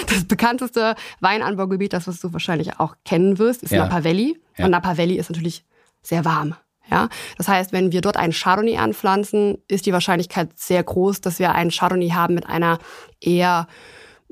Das 0.05 0.25
bekannteste 0.25 0.95
Weinanbaugebiet, 1.21 1.91
das 1.91 2.07
was 2.07 2.19
du 2.19 2.31
wahrscheinlich 2.31 2.79
auch 2.79 2.95
kennen 3.03 3.39
wirst, 3.39 3.63
ist 3.63 3.71
ja. 3.71 3.83
Napa 3.83 4.03
Valley. 4.03 4.39
Ja. 4.55 4.65
Und 4.65 4.71
Napa 4.71 4.95
Valley 4.95 5.15
ist 5.15 5.31
natürlich 5.31 5.65
sehr 6.03 6.23
warm. 6.23 6.55
Ja, 6.89 7.09
das 7.37 7.47
heißt, 7.47 7.73
wenn 7.73 7.91
wir 7.91 8.01
dort 8.01 8.17
einen 8.17 8.33
Chardonnay 8.33 8.77
anpflanzen, 8.77 9.57
ist 9.67 9.85
die 9.85 9.93
Wahrscheinlichkeit 9.93 10.57
sehr 10.57 10.83
groß, 10.83 11.21
dass 11.21 11.39
wir 11.39 11.53
einen 11.53 11.71
Chardonnay 11.71 12.09
haben 12.09 12.35
mit 12.35 12.45
einer 12.45 12.79
eher 13.19 13.67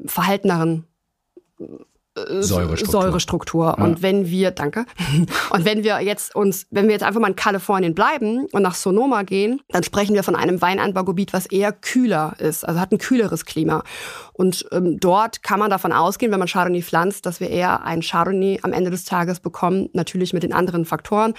verhalteneren 0.06 0.88
Säurestruktur. 2.16 3.02
Säurestruktur. 3.02 3.76
Ja. 3.78 3.84
Und 3.84 4.02
wenn 4.02 4.30
wir, 4.30 4.52
danke, 4.52 4.86
und 5.50 5.66
wenn 5.66 5.84
wir 5.84 6.02
jetzt 6.02 6.36
uns, 6.36 6.66
wenn 6.72 6.86
wir 6.86 6.94
jetzt 6.94 7.04
einfach 7.04 7.20
mal 7.20 7.28
in 7.28 7.36
Kalifornien 7.36 7.94
bleiben 7.94 8.48
und 8.52 8.62
nach 8.62 8.76
Sonoma 8.76 9.24
gehen, 9.24 9.62
dann 9.69 9.84
sprechen 9.84 10.16
wir 10.16 10.24
von 10.24 10.36
einem 10.36 10.62
Weinanbaugebiet, 10.62 11.34
was 11.34 11.45
eher 11.45 11.74
kühler 11.74 12.36
ist, 12.40 12.66
also 12.66 12.80
hat 12.80 12.92
ein 12.92 13.00
kühleres 13.00 13.45
Klima. 13.45 13.84
Und 14.34 14.66
ähm, 14.72 14.98
dort 15.00 15.44
kann 15.44 15.60
man 15.60 15.69
davon 15.69 15.92
ausgehen, 15.92 16.31
wenn 16.31 16.40
man 16.40 16.48
Chardonnay 16.48 16.81
pflanzt, 16.81 17.26
dass 17.26 17.40
wir 17.40 17.50
eher 17.50 17.84
ein 17.84 18.02
Chardonnay 18.02 18.60
am 18.64 18.72
Ende 18.72 18.92
des 18.92 19.04
Tages 19.04 19.40
bekommen, 19.40 19.90
natürlich 19.94 20.34
mit 20.34 20.44
den 20.44 20.54
anderen 20.54 20.86
Faktoren, 20.86 21.34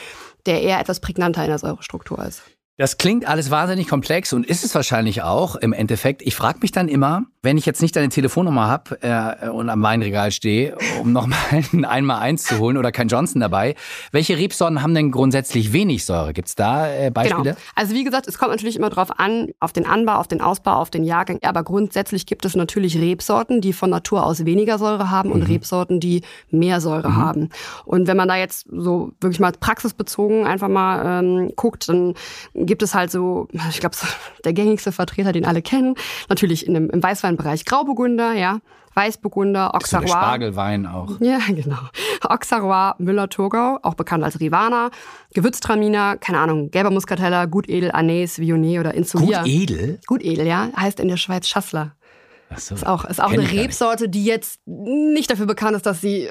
der 0.45 0.63
eher 0.63 0.79
etwas 0.79 1.01
prägnanter 1.01 1.43
in 1.43 1.49
der 1.49 1.59
Säurestruktur 1.59 2.23
ist. 2.25 2.43
Das 2.79 2.99
klingt 2.99 3.27
alles 3.27 3.51
wahnsinnig 3.51 3.89
komplex 3.89 4.35
und 4.35 4.45
ist 4.45 4.63
es 4.63 4.75
wahrscheinlich 4.75 5.23
auch 5.23 5.57
im 5.57 5.73
Endeffekt. 5.73 6.21
Ich 6.21 6.37
frage 6.37 6.59
mich 6.61 6.73
dann 6.73 6.89
immer, 6.89 7.23
wenn 7.41 7.57
ich 7.57 7.65
jetzt 7.65 7.81
nicht 7.81 7.97
deine 7.97 8.11
Telefonnummer 8.11 8.67
habe 8.67 8.99
äh, 9.01 9.49
und 9.49 9.71
am 9.71 9.83
Weinregal 9.83 10.31
stehe, 10.31 10.77
um 11.01 11.11
nochmal 11.15 11.39
ein 11.73 11.87
Einmal-Eins 11.87 12.45
zu 12.45 12.59
holen 12.59 12.77
oder 12.77 12.93
kein 12.93 13.09
Johnson 13.09 13.41
dabei, 13.41 13.77
welche 14.13 14.37
Rebsorten 14.37 14.83
haben 14.83 14.95
denn 14.95 15.11
grundsätzlich 15.11 15.73
wenig 15.73 16.05
Säure? 16.05 16.35
Gibt 16.35 16.49
es 16.49 16.55
da 16.55 16.93
äh, 16.93 17.11
Beispiele? 17.11 17.43
Genau. 17.55 17.57
Also 17.75 17.95
wie 17.95 18.05
gesagt, 18.05 18.29
es 18.29 18.37
kommt 18.37 18.51
natürlich 18.51 18.77
immer 18.77 18.91
darauf 18.91 19.19
an, 19.19 19.49
auf 19.59 19.73
den 19.73 19.87
Anbau, 19.87 20.17
auf 20.17 20.29
den 20.29 20.43
Ausbau, 20.43 20.75
auf 20.75 20.91
den 20.91 21.05
Jahrgang. 21.05 21.39
Aber 21.45 21.63
grundsätzlich 21.63 22.27
gibt 22.27 22.45
es 22.45 22.57
natürlich 22.57 22.99
Rebsorten, 22.99 23.63
die 23.63 23.73
von 23.73 23.89
Natur 23.89 24.27
aus 24.27 24.45
weniger 24.45 24.77
Säure 24.79 25.11
haben 25.11 25.33
und 25.33 25.41
mhm. 25.41 25.47
Rebsorten, 25.47 25.99
die 25.99 26.21
mehr 26.51 26.83
Säure 26.83 27.09
mhm. 27.09 27.17
haben. 27.17 27.49
Und 27.87 28.07
wenn 28.07 28.19
man 28.19 28.29
da 28.29 28.37
jetzt 28.37 28.67
so 28.71 29.13
wirklich 29.21 29.41
mal 29.41 29.53
praxisbezogen 29.53 30.47
einfach 30.47 30.69
mal 30.69 31.23
ähm, 31.23 31.53
guckt, 31.57 31.89
dann 31.89 32.13
gibt 32.67 32.83
es 32.83 32.95
halt 32.95 33.11
so, 33.11 33.49
ich 33.71 33.81
glaube, 33.81 33.97
der 34.45 34.53
gängigste 34.53 34.93
Vertreter, 34.93 35.33
den 35.33 35.45
alle 35.45 35.63
kennen, 35.63 35.95
natürlich 36.29 36.67
in 36.67 36.75
dem, 36.75 36.91
im 36.91 37.03
Weißweinbereich 37.03 37.65
Grauburgunder, 37.65 38.33
ja, 38.35 38.59
Weißburgunder, 38.95 39.75
Auxerrois. 39.75 40.09
Spargelwein 40.09 40.87
auch. 40.87 41.21
Ja, 41.21 41.39
genau. 41.49 41.79
Auxerrois, 42.23 42.95
Müller-Thurgau, 42.99 43.79
auch 43.83 43.95
bekannt 43.95 44.25
als 44.25 44.41
Rivana, 44.41 44.91
Gewürztraminer, 45.35 46.17
keine 46.17 46.39
Ahnung, 46.39 46.71
gelber 46.71 46.91
Muscatella, 46.91 47.45
Gutedel, 47.45 47.93
Anis, 47.93 48.39
Viognier 48.39 48.81
oder 48.81 48.95
Insulia. 48.95 49.43
Gutedel? 49.43 50.01
Gutedel, 50.07 50.47
ja. 50.47 50.71
Heißt 50.75 50.99
in 50.99 51.09
der 51.09 51.19
Schweiz 51.19 51.47
Schassler. 51.47 51.95
Ach 52.49 52.59
so. 52.59 52.75
Ist 52.75 52.87
auch, 52.87 53.05
ist 53.05 53.21
auch 53.21 53.33
eine 53.33 53.51
Rebsorte, 53.51 54.09
die 54.09 54.25
jetzt 54.25 54.61
nicht 54.67 55.31
dafür 55.31 55.47
bekannt 55.47 55.77
ist, 55.77 55.85
dass 55.85 56.01
sie 56.01 56.31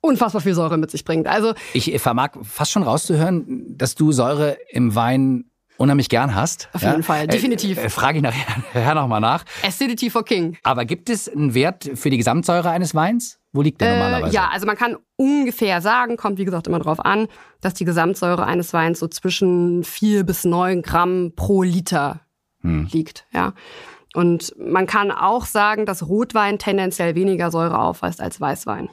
unfassbar 0.00 0.40
viel 0.40 0.54
Säure 0.54 0.78
mit 0.78 0.90
sich 0.90 1.04
bringt. 1.04 1.26
Also 1.26 1.54
ich 1.74 2.00
vermag 2.00 2.30
fast 2.42 2.70
schon 2.70 2.84
rauszuhören, 2.84 3.76
dass 3.76 3.94
du 3.94 4.12
Säure 4.12 4.56
im 4.70 4.94
Wein 4.94 5.50
unheimlich 5.78 6.08
gern 6.08 6.34
hast. 6.34 6.68
Auf 6.74 6.82
jeden 6.82 7.02
Fall, 7.02 7.26
definitiv. 7.26 7.78
Äh, 7.78 7.86
äh, 7.86 7.88
Frage 7.88 8.18
ich 8.18 8.22
nachher, 8.22 8.94
nochmal 8.94 9.20
nach. 9.20 9.44
Acidity 9.62 10.10
for 10.10 10.24
King. 10.24 10.58
Aber 10.62 10.84
gibt 10.84 11.08
es 11.08 11.28
einen 11.28 11.54
Wert 11.54 11.90
für 11.94 12.10
die 12.10 12.18
Gesamtsäure 12.18 12.68
eines 12.68 12.94
Weins? 12.94 13.38
Wo 13.52 13.62
liegt 13.62 13.80
der 13.80 13.92
normalerweise? 13.92 14.32
Äh, 14.32 14.34
ja, 14.34 14.48
also 14.52 14.66
man 14.66 14.76
kann 14.76 14.96
ungefähr 15.16 15.80
sagen, 15.80 16.16
kommt 16.16 16.38
wie 16.38 16.44
gesagt 16.44 16.66
immer 16.66 16.80
drauf 16.80 17.02
an, 17.02 17.28
dass 17.60 17.74
die 17.74 17.84
Gesamtsäure 17.84 18.44
eines 18.44 18.72
Weins 18.72 18.98
so 18.98 19.08
zwischen 19.08 19.84
vier 19.84 20.24
bis 20.24 20.44
neun 20.44 20.82
Gramm 20.82 21.32
pro 21.34 21.62
Liter 21.62 22.20
hm. 22.60 22.88
liegt. 22.92 23.26
Ja. 23.32 23.54
Und 24.14 24.54
man 24.58 24.86
kann 24.86 25.10
auch 25.10 25.46
sagen, 25.46 25.86
dass 25.86 26.08
Rotwein 26.08 26.58
tendenziell 26.58 27.14
weniger 27.14 27.50
Säure 27.50 27.78
aufweist 27.78 28.20
als 28.20 28.40
Weißwein. 28.40 28.90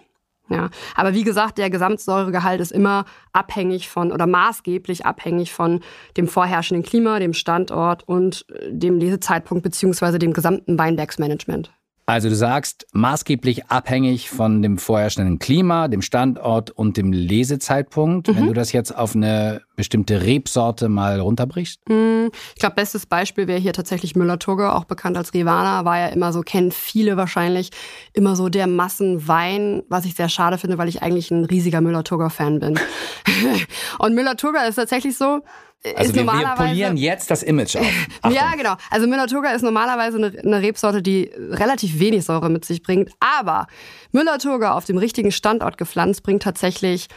Ja, 0.48 0.70
aber 0.96 1.14
wie 1.14 1.24
gesagt, 1.24 1.58
der 1.58 1.72
Gesamtsäuregehalt 1.72 2.62
ist 2.62 2.72
immer 2.72 3.06
abhängig 3.34 3.90
von 3.90 4.12
oder 4.12 4.28
maßgeblich 4.28 5.06
abhängig 5.06 5.52
von 5.52 5.82
dem 6.18 6.28
vorherrschenden 6.28 6.84
Klima, 6.84 7.18
dem 7.18 7.34
Standort 7.34 8.08
und 8.08 8.46
äh, 8.50 8.72
dem 8.72 9.00
Lesezeitpunkt 9.00 9.64
beziehungsweise 9.64 10.20
dem 10.20 10.34
gesamten 10.34 10.78
Weinbergsmanagement. 10.78 11.72
Also 12.08 12.30
du 12.30 12.36
sagst, 12.36 12.86
maßgeblich 12.94 13.68
abhängig 13.68 14.30
von 14.30 14.62
dem 14.62 14.78
vorherrschenden 14.78 15.40
Klima, 15.40 15.88
dem 15.88 16.04
Standort 16.04 16.70
und 16.70 16.98
dem 16.98 17.12
Lesezeitpunkt. 17.12 18.28
Mhm. 18.28 18.36
Wenn 18.36 18.48
du 18.48 18.54
das 18.54 18.72
jetzt 18.74 18.96
auf 18.96 19.16
eine 19.16 19.62
bestimmte 19.76 20.22
Rebsorte 20.22 20.88
mal 20.88 21.20
runterbrichst? 21.20 21.90
Mhm. 21.90 22.30
Ich 22.54 22.60
glaube, 22.60 22.76
bestes 22.76 23.08
Beispiel 23.08 23.48
wäre 23.48 23.60
hier 23.60 23.74
tatsächlich 23.74 24.16
Müller-Turge, 24.16 24.74
auch 24.74 24.86
bekannt 24.86 25.18
als 25.18 25.34
Rivana, 25.34 25.84
war 25.84 25.98
ja 25.98 26.08
immer 26.08 26.32
so, 26.32 26.42
kennen 26.42 26.72
viele 26.72 27.18
wahrscheinlich, 27.18 27.72
immer 28.14 28.36
so 28.36 28.50
der 28.50 28.68
Massenwein, 28.68 29.82
was 29.90 30.06
ich 30.06 30.14
sehr 30.14 30.30
schade 30.30 30.60
finde, 30.60 30.78
weil 30.78 30.90
ich 30.90 31.02
eigentlich 31.02 31.32
ein 31.32 31.46
riesiger 31.46 31.82
Müller-Turger-Fan 31.82 32.60
bin. 32.60 32.80
und 33.98 34.14
Müller-Turger 34.14 34.68
ist 34.68 34.76
tatsächlich 34.76 35.18
so, 35.18 35.42
also 35.96 36.16
wir, 36.16 36.26
wir, 36.26 36.56
polieren 36.56 36.98
jetzt 36.98 37.30
das 37.30 37.44
Image 37.44 37.76
auf. 37.76 38.08
ja, 38.32 38.54
genau. 38.56 38.76
Also 38.90 39.08
Müller-Turga 39.08 39.52
ist 39.52 39.62
normalerweise 39.62 40.18
eine, 40.18 40.40
eine, 40.40 40.62
Rebsorte, 40.62 41.02
die 41.02 41.32
relativ 41.36 42.00
wenig 42.00 42.26
Säure 42.26 42.50
mit 42.50 42.66
sich 42.66 42.82
bringt. 42.82 43.12
Aber 43.20 43.68
Müller-Turga 44.12 44.74
auf 44.74 44.86
dem 44.86 44.98
richtigen 44.98 45.32
Standort 45.32 45.78
gepflanzt 45.78 46.24
bringt 46.24 46.44
tatsächlich 46.44 47.08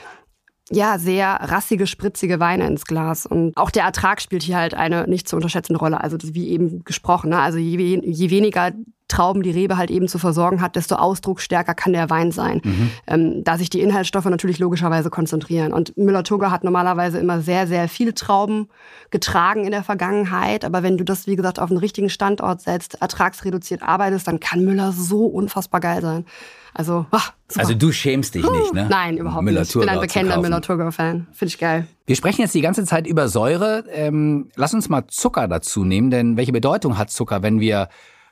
ja, 0.70 0.98
sehr 0.98 1.28
rassige, 1.28 1.86
spritzige 1.86 2.40
Weine 2.40 2.66
ins 2.66 2.84
Glas. 2.84 3.26
Und 3.26 3.56
auch 3.56 3.70
der 3.70 3.84
Ertrag 3.84 4.20
spielt 4.20 4.42
hier 4.42 4.56
halt 4.56 4.74
eine 4.74 5.06
nicht 5.08 5.28
zu 5.28 5.36
unterschätzende 5.36 5.78
Rolle. 5.78 6.02
Also 6.02 6.18
wie 6.22 6.48
eben 6.48 6.84
gesprochen, 6.84 7.30
ne? 7.30 7.38
also 7.38 7.58
je, 7.58 8.00
je 8.04 8.30
weniger 8.30 8.72
Trauben 9.08 9.42
die 9.42 9.50
Rebe 9.50 9.76
halt 9.78 9.90
eben 9.90 10.06
zu 10.06 10.18
versorgen 10.18 10.60
hat, 10.60 10.76
desto 10.76 10.96
ausdrucksstärker 10.96 11.74
kann 11.74 11.92
der 11.92 12.10
Wein 12.10 12.30
sein. 12.30 12.60
Mhm. 12.62 12.90
Ähm, 13.06 13.44
da 13.44 13.56
sich 13.56 13.70
die 13.70 13.80
Inhaltsstoffe 13.80 14.26
natürlich 14.26 14.58
logischerweise 14.58 15.10
konzentrieren. 15.10 15.72
Und 15.72 15.96
Müller-Turger 15.96 16.50
hat 16.50 16.62
normalerweise 16.62 17.18
immer 17.18 17.40
sehr, 17.40 17.66
sehr 17.66 17.88
viele 17.88 18.14
Trauben 18.14 18.68
getragen 19.10 19.64
in 19.64 19.70
der 19.70 19.82
Vergangenheit. 19.82 20.64
Aber 20.64 20.82
wenn 20.82 20.98
du 20.98 21.04
das, 21.04 21.26
wie 21.26 21.36
gesagt, 21.36 21.58
auf 21.58 21.70
einen 21.70 21.78
richtigen 21.78 22.10
Standort 22.10 22.60
setzt, 22.60 23.00
ertragsreduziert 23.00 23.82
arbeitest, 23.82 24.28
dann 24.28 24.40
kann 24.40 24.64
Müller 24.64 24.92
so 24.92 25.24
unfassbar 25.24 25.80
geil 25.80 26.02
sein. 26.02 26.26
Also, 26.74 27.06
ach, 27.10 27.32
also 27.56 27.74
du 27.74 27.90
schämst 27.90 28.34
dich 28.34 28.48
nicht, 28.48 28.74
ne? 28.74 28.86
Nein, 28.88 29.16
überhaupt 29.16 29.44
nicht. 29.44 29.60
Ich 29.60 29.72
bin 29.72 29.88
ein 29.88 30.00
bekennender 30.00 30.40
Müller-Turger-Fan. 30.40 31.26
Finde 31.32 31.48
ich 31.48 31.58
geil. 31.58 31.86
Wir 32.06 32.14
sprechen 32.14 32.42
jetzt 32.42 32.54
die 32.54 32.60
ganze 32.60 32.84
Zeit 32.84 33.06
über 33.06 33.28
Säure. 33.28 33.84
Ähm, 33.90 34.50
lass 34.54 34.74
uns 34.74 34.88
mal 34.88 35.06
Zucker 35.08 35.48
dazu 35.48 35.84
nehmen, 35.84 36.10
denn 36.10 36.36
welche 36.36 36.52
Bedeutung 36.52 36.98
hat 36.98 37.10
Zucker, 37.10 37.42
wenn 37.42 37.58
wir 37.58 37.88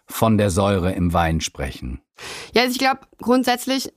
von 0.06 0.38
der 0.38 0.50
Säure 0.50 0.92
im 0.92 1.12
Wein 1.12 1.40
sprechen? 1.40 2.00
Ja, 2.54 2.62
also 2.62 2.72
ich 2.72 2.78
glaube 2.78 3.00
grundsätzlich, 3.18 3.92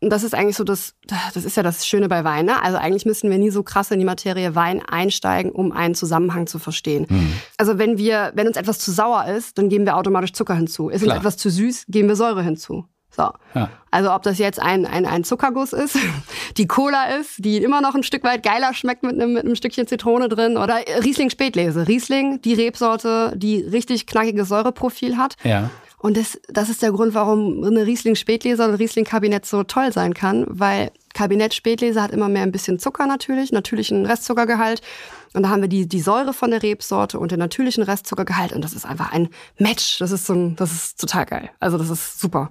das 0.00 0.24
ist 0.24 0.34
eigentlich 0.34 0.56
so 0.56 0.64
das, 0.64 0.94
das 1.34 1.44
ist 1.44 1.56
ja 1.56 1.62
das 1.62 1.86
Schöne 1.86 2.08
bei 2.08 2.24
Wein. 2.24 2.46
Ne? 2.46 2.60
Also 2.62 2.76
eigentlich 2.76 3.06
müssen 3.06 3.30
wir 3.30 3.38
nie 3.38 3.50
so 3.50 3.62
krass 3.62 3.90
in 3.90 3.98
die 3.98 4.04
Materie 4.04 4.54
Wein 4.54 4.82
einsteigen, 4.84 5.52
um 5.52 5.72
einen 5.72 5.94
Zusammenhang 5.94 6.46
zu 6.46 6.58
verstehen. 6.58 7.06
Mhm. 7.08 7.32
Also 7.56 7.78
wenn 7.78 7.98
wir, 7.98 8.32
wenn 8.34 8.48
uns 8.48 8.56
etwas 8.56 8.80
zu 8.80 8.90
sauer 8.90 9.26
ist, 9.26 9.58
dann 9.58 9.68
geben 9.68 9.84
wir 9.84 9.96
automatisch 9.96 10.32
Zucker 10.32 10.54
hinzu. 10.54 10.88
Ist 10.88 11.02
Klar. 11.02 11.16
uns 11.16 11.20
etwas 11.20 11.36
zu 11.36 11.50
süß, 11.50 11.86
geben 11.88 12.08
wir 12.08 12.16
Säure 12.16 12.42
hinzu. 12.42 12.86
So. 13.14 13.30
Ja. 13.54 13.68
Also 13.90 14.12
ob 14.12 14.22
das 14.22 14.38
jetzt 14.38 14.58
ein, 14.58 14.86
ein, 14.86 15.04
ein 15.04 15.22
Zuckerguss 15.22 15.72
ist, 15.72 15.98
die 16.56 16.66
Cola 16.66 17.16
ist, 17.16 17.44
die 17.44 17.58
immer 17.58 17.80
noch 17.80 17.94
ein 17.94 18.02
Stück 18.02 18.24
weit 18.24 18.42
geiler 18.42 18.72
schmeckt 18.72 19.02
mit 19.02 19.12
einem, 19.12 19.34
mit 19.34 19.44
einem 19.44 19.54
Stückchen 19.54 19.86
Zitrone 19.86 20.28
drin 20.28 20.56
oder 20.56 20.78
Riesling 21.04 21.30
Spätlese. 21.30 21.86
Riesling, 21.86 22.40
die 22.40 22.54
Rebsorte, 22.54 23.34
die 23.36 23.60
richtig 23.60 24.06
knackiges 24.06 24.48
Säureprofil 24.48 25.18
hat. 25.18 25.36
Ja. 25.44 25.70
Und 25.98 26.16
das, 26.16 26.40
das 26.48 26.68
ist 26.68 26.82
der 26.82 26.90
Grund, 26.90 27.14
warum 27.14 27.62
eine 27.62 27.86
Riesling 27.86 28.16
Spätlese 28.16 28.64
oder 28.64 28.72
ein 28.72 28.76
Riesling 28.76 29.04
Kabinett 29.04 29.46
so 29.46 29.62
toll 29.62 29.92
sein 29.92 30.14
kann, 30.14 30.44
weil 30.48 30.90
Kabinett 31.14 31.54
Spätlese 31.54 32.02
hat 32.02 32.10
immer 32.10 32.28
mehr 32.28 32.42
ein 32.42 32.50
bisschen 32.50 32.80
Zucker 32.80 33.06
natürlich, 33.06 33.52
natürlichen 33.52 34.04
Restzuckergehalt. 34.04 34.82
Und 35.32 35.44
da 35.44 35.50
haben 35.50 35.62
wir 35.62 35.68
die, 35.68 35.86
die 35.86 36.00
Säure 36.00 36.32
von 36.32 36.50
der 36.50 36.62
Rebsorte 36.62 37.20
und 37.20 37.30
den 37.30 37.38
natürlichen 37.38 37.84
Restzuckergehalt. 37.84 38.52
Und 38.52 38.64
das 38.64 38.72
ist 38.72 38.84
einfach 38.84 39.12
ein 39.12 39.28
Match. 39.58 39.98
Das 39.98 40.10
ist 40.10 40.26
so 40.26 40.32
ein, 40.32 40.56
das 40.56 40.72
ist 40.72 41.00
total 41.00 41.24
geil. 41.24 41.50
Also 41.60 41.78
das 41.78 41.88
ist 41.88 42.20
super. 42.20 42.50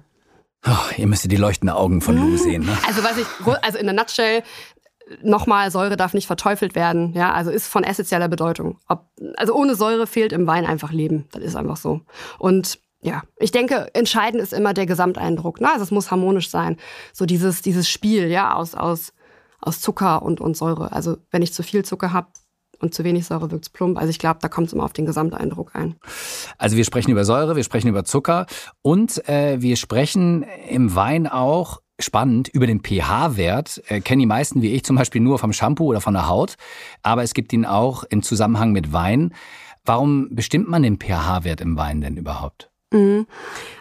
Oh, 0.64 0.70
ihr 0.96 1.06
müsst 1.06 1.30
die 1.30 1.36
leuchtenden 1.36 1.76
Augen 1.76 2.00
von 2.00 2.16
Lou 2.16 2.36
sehen. 2.36 2.64
Ne? 2.64 2.76
Also 2.86 3.02
was 3.02 3.18
ich, 3.18 3.26
also 3.62 3.78
in 3.78 3.86
der 3.86 3.94
Nutshell, 3.94 4.42
nochmal, 5.22 5.70
Säure 5.70 5.96
darf 5.96 6.14
nicht 6.14 6.26
verteufelt 6.26 6.74
werden. 6.74 7.12
Ja, 7.14 7.32
also 7.32 7.50
ist 7.50 7.66
von 7.66 7.84
essentieller 7.84 8.28
Bedeutung. 8.28 8.78
Ob, 8.88 9.06
also 9.36 9.54
ohne 9.54 9.74
Säure 9.74 10.06
fehlt 10.06 10.32
im 10.32 10.46
Wein 10.46 10.64
einfach 10.64 10.92
Leben. 10.92 11.26
Das 11.32 11.42
ist 11.42 11.56
einfach 11.56 11.76
so. 11.76 12.00
Und 12.38 12.78
ja, 13.00 13.22
ich 13.38 13.50
denke, 13.50 13.88
entscheidend 13.94 14.42
ist 14.42 14.52
immer 14.52 14.74
der 14.74 14.86
Gesamteindruck. 14.86 15.60
Ne? 15.60 15.68
Also 15.70 15.82
es 15.82 15.90
muss 15.90 16.10
harmonisch 16.10 16.50
sein. 16.50 16.76
So 17.12 17.26
dieses, 17.26 17.62
dieses 17.62 17.88
Spiel, 17.88 18.28
ja, 18.28 18.54
aus, 18.54 18.74
aus, 18.74 19.12
aus 19.60 19.80
Zucker 19.80 20.22
und, 20.22 20.40
und 20.40 20.56
Säure. 20.56 20.92
Also 20.92 21.16
wenn 21.30 21.42
ich 21.42 21.52
zu 21.52 21.64
viel 21.64 21.84
Zucker 21.84 22.12
habe, 22.12 22.28
und 22.82 22.94
zu 22.94 23.04
wenig 23.04 23.26
Säure 23.26 23.50
wirkt 23.50 23.64
es 23.64 23.70
plump. 23.70 23.98
Also 23.98 24.10
ich 24.10 24.18
glaube, 24.18 24.38
da 24.42 24.48
kommt 24.48 24.68
es 24.68 24.72
immer 24.72 24.84
auf 24.84 24.92
den 24.92 25.06
Gesamteindruck 25.06 25.74
ein. 25.74 25.96
Also 26.58 26.76
wir 26.76 26.84
sprechen 26.84 27.10
über 27.10 27.24
Säure, 27.24 27.56
wir 27.56 27.64
sprechen 27.64 27.88
über 27.88 28.04
Zucker 28.04 28.46
und 28.82 29.28
äh, 29.28 29.60
wir 29.60 29.76
sprechen 29.76 30.44
im 30.68 30.94
Wein 30.94 31.26
auch 31.26 31.80
spannend 32.00 32.48
über 32.48 32.66
den 32.66 32.80
pH-Wert. 32.80 33.82
Äh, 33.88 34.00
kennen 34.00 34.20
die 34.20 34.26
meisten 34.26 34.62
wie 34.62 34.72
ich 34.72 34.84
zum 34.84 34.96
Beispiel 34.96 35.20
nur 35.20 35.38
vom 35.38 35.52
Shampoo 35.52 35.86
oder 35.86 36.00
von 36.00 36.14
der 36.14 36.28
Haut, 36.28 36.56
aber 37.02 37.22
es 37.22 37.34
gibt 37.34 37.52
ihn 37.52 37.64
auch 37.64 38.04
im 38.04 38.22
Zusammenhang 38.22 38.72
mit 38.72 38.92
Wein. 38.92 39.34
Warum 39.84 40.28
bestimmt 40.30 40.68
man 40.68 40.82
den 40.82 40.98
pH-Wert 40.98 41.60
im 41.60 41.76
Wein 41.76 42.00
denn 42.00 42.16
überhaupt? 42.16 42.70
Mhm. 42.92 43.26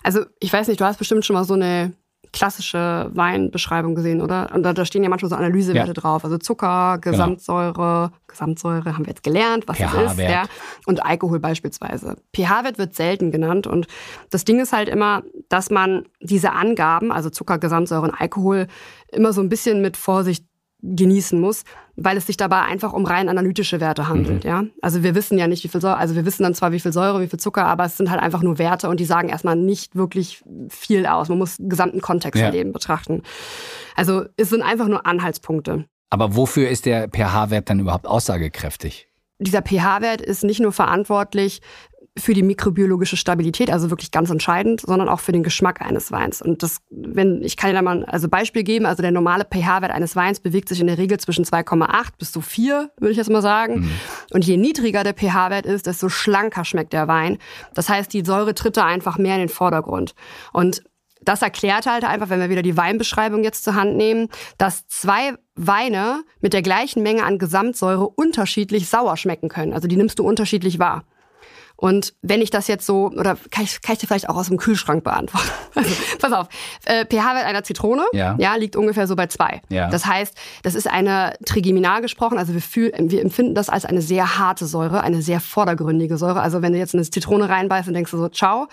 Also 0.03 0.25
ich 0.39 0.51
weiß 0.51 0.67
nicht, 0.67 0.79
du 0.79 0.85
hast 0.85 0.97
bestimmt 0.97 1.25
schon 1.25 1.35
mal 1.35 1.43
so 1.43 1.53
eine 1.53 1.93
klassische 2.33 3.09
Weinbeschreibung 3.13 3.93
gesehen, 3.93 4.21
oder? 4.21 4.49
Und 4.53 4.63
da, 4.63 4.73
da 4.73 4.85
stehen 4.85 5.03
ja 5.03 5.09
manchmal 5.09 5.29
so 5.29 5.35
Analysewerte 5.35 5.87
ja. 5.87 5.93
drauf. 5.93 6.23
Also 6.23 6.37
Zucker, 6.37 6.97
genau. 6.99 7.11
Gesamtsäure, 7.11 7.73
genau. 7.73 8.21
Gesamtsäure 8.27 8.93
haben 8.93 9.05
wir 9.05 9.11
jetzt 9.11 9.23
gelernt, 9.23 9.67
was 9.67 9.77
das 9.77 9.93
ist, 9.93 10.19
ja. 10.19 10.45
Und 10.85 11.05
Alkohol 11.05 11.39
beispielsweise. 11.39 12.15
pH-Wert 12.33 12.77
wird 12.77 12.95
selten 12.95 13.31
genannt. 13.31 13.67
Und 13.67 13.87
das 14.29 14.45
Ding 14.45 14.59
ist 14.59 14.71
halt 14.71 14.87
immer, 14.87 15.23
dass 15.49 15.69
man 15.69 16.05
diese 16.21 16.53
Angaben, 16.53 17.11
also 17.11 17.29
Zucker, 17.29 17.57
Gesamtsäure 17.57 18.03
und 18.03 18.13
Alkohol, 18.13 18.67
immer 19.11 19.33
so 19.33 19.41
ein 19.41 19.49
bisschen 19.49 19.81
mit 19.81 19.97
Vorsicht 19.97 20.45
genießen 20.83 21.39
muss, 21.39 21.63
weil 21.95 22.17
es 22.17 22.27
sich 22.27 22.37
dabei 22.37 22.61
einfach 22.61 22.93
um 22.93 23.05
rein 23.05 23.29
analytische 23.29 23.79
Werte 23.79 24.07
handelt, 24.07 24.43
mhm. 24.43 24.49
ja. 24.49 24.63
Also 24.81 25.03
wir 25.03 25.15
wissen 25.15 25.37
ja 25.37 25.47
nicht, 25.47 25.63
wie 25.63 25.67
viel 25.67 25.81
Säure, 25.81 25.97
also 25.97 26.15
wir 26.15 26.25
wissen 26.25 26.43
dann 26.43 26.55
zwar, 26.55 26.71
wie 26.71 26.79
viel 26.79 26.93
Säure, 26.93 27.21
wie 27.21 27.27
viel 27.27 27.39
Zucker, 27.39 27.65
aber 27.65 27.85
es 27.85 27.97
sind 27.97 28.09
halt 28.09 28.21
einfach 28.21 28.41
nur 28.41 28.57
Werte 28.57 28.89
und 28.89 28.99
die 28.99 29.05
sagen 29.05 29.29
erstmal 29.29 29.55
nicht 29.55 29.95
wirklich 29.95 30.43
viel 30.69 31.05
aus. 31.05 31.29
Man 31.29 31.37
muss 31.37 31.57
den 31.57 31.69
gesamten 31.69 32.01
Kontext 32.01 32.41
ja. 32.41 32.53
eben 32.53 32.71
betrachten. 32.71 33.21
Also 33.95 34.25
es 34.37 34.49
sind 34.49 34.61
einfach 34.61 34.87
nur 34.87 35.05
Anhaltspunkte. 35.05 35.85
Aber 36.09 36.35
wofür 36.35 36.69
ist 36.69 36.85
der 36.85 37.09
pH-Wert 37.09 37.69
dann 37.69 37.79
überhaupt 37.79 38.07
aussagekräftig? 38.07 39.07
dieser 39.41 39.61
pH-Wert 39.61 40.21
ist 40.21 40.43
nicht 40.43 40.59
nur 40.59 40.71
verantwortlich 40.71 41.61
für 42.19 42.33
die 42.33 42.43
mikrobiologische 42.43 43.15
Stabilität, 43.15 43.71
also 43.71 43.89
wirklich 43.89 44.11
ganz 44.11 44.29
entscheidend, 44.29 44.81
sondern 44.81 45.07
auch 45.07 45.21
für 45.21 45.31
den 45.31 45.43
Geschmack 45.43 45.81
eines 45.81 46.11
Weins. 46.11 46.41
Und 46.41 46.61
das, 46.61 46.79
wenn, 46.89 47.41
ich 47.41 47.55
kann 47.55 47.69
Ihnen 47.69 47.77
da 47.77 47.81
mal 47.81 48.05
also 48.05 48.27
Beispiel 48.27 48.63
geben, 48.63 48.85
also 48.85 49.01
der 49.01 49.11
normale 49.11 49.45
pH-Wert 49.45 49.91
eines 49.91 50.15
Weins 50.15 50.41
bewegt 50.41 50.67
sich 50.67 50.81
in 50.81 50.87
der 50.87 50.97
Regel 50.97 51.19
zwischen 51.19 51.45
2,8 51.45 52.09
bis 52.19 52.33
zu 52.33 52.41
4, 52.41 52.91
würde 52.99 53.11
ich 53.11 53.17
jetzt 53.17 53.29
mal 53.29 53.41
sagen. 53.41 53.79
Mhm. 53.79 53.91
Und 54.33 54.45
je 54.45 54.57
niedriger 54.57 55.03
der 55.03 55.13
pH-Wert 55.13 55.65
ist, 55.65 55.87
desto 55.87 56.09
schlanker 56.09 56.65
schmeckt 56.65 56.91
der 56.91 57.07
Wein. 57.07 57.37
Das 57.73 57.87
heißt, 57.87 58.11
die 58.11 58.25
Säure 58.25 58.55
tritt 58.55 58.75
da 58.75 58.85
einfach 58.85 59.17
mehr 59.17 59.35
in 59.35 59.41
den 59.41 59.49
Vordergrund. 59.49 60.13
Und 60.51 60.83
das 61.21 61.41
erklärt 61.41 61.85
halt 61.85 62.03
einfach, 62.03 62.29
wenn 62.29 62.39
wir 62.39 62.49
wieder 62.49 62.63
die 62.63 62.75
Weinbeschreibung 62.75 63.43
jetzt 63.43 63.63
zur 63.63 63.75
Hand 63.75 63.95
nehmen, 63.95 64.27
dass 64.57 64.87
zwei 64.87 65.35
Weine 65.55 66.23
mit 66.41 66.51
der 66.51 66.61
gleichen 66.61 67.03
Menge 67.03 67.23
an 67.23 67.37
Gesamtsäure 67.37 68.09
unterschiedlich 68.09 68.89
sauer 68.89 69.15
schmecken 69.15 69.47
können. 69.47 69.73
Also 69.73 69.87
die 69.87 69.95
nimmst 69.95 70.19
du 70.19 70.25
unterschiedlich 70.25 70.79
wahr. 70.79 71.05
Und 71.81 72.13
wenn 72.21 72.41
ich 72.41 72.51
das 72.51 72.67
jetzt 72.67 72.85
so, 72.85 73.07
oder 73.07 73.35
kann 73.49 73.63
ich, 73.63 73.81
kann 73.81 73.93
ich 73.93 73.99
dir 73.99 74.05
vielleicht 74.05 74.29
auch 74.29 74.35
aus 74.35 74.49
dem 74.49 74.57
Kühlschrank 74.57 75.03
beantworten? 75.03 75.49
Also, 75.73 75.89
pass 76.19 76.33
auf, 76.33 76.47
äh, 76.85 77.05
pH-Wert 77.05 77.45
einer 77.45 77.63
Zitrone 77.63 78.03
ja. 78.11 78.35
ja. 78.37 78.55
liegt 78.55 78.75
ungefähr 78.75 79.07
so 79.07 79.15
bei 79.15 79.27
zwei. 79.27 79.61
Ja. 79.69 79.89
Das 79.89 80.05
heißt, 80.05 80.37
das 80.63 80.75
ist 80.75 80.85
eine 80.85 81.33
Trigeminal 81.45 82.01
gesprochen, 82.01 82.37
also 82.37 82.53
wir, 82.53 82.61
fühlen, 82.61 83.09
wir 83.09 83.21
empfinden 83.21 83.55
das 83.55 83.69
als 83.69 83.85
eine 83.85 84.01
sehr 84.01 84.37
harte 84.37 84.67
Säure, 84.67 85.01
eine 85.01 85.21
sehr 85.21 85.39
vordergründige 85.39 86.17
Säure. 86.17 86.41
Also 86.41 86.61
wenn 86.61 86.73
du 86.73 86.77
jetzt 86.77 86.93
eine 86.93 87.03
Zitrone 87.03 87.47
reinbeißt, 87.49 87.87
dann 87.87 87.93
denkst 87.95 88.11
du 88.11 88.17
so, 88.17 88.27
ciao. 88.27 88.67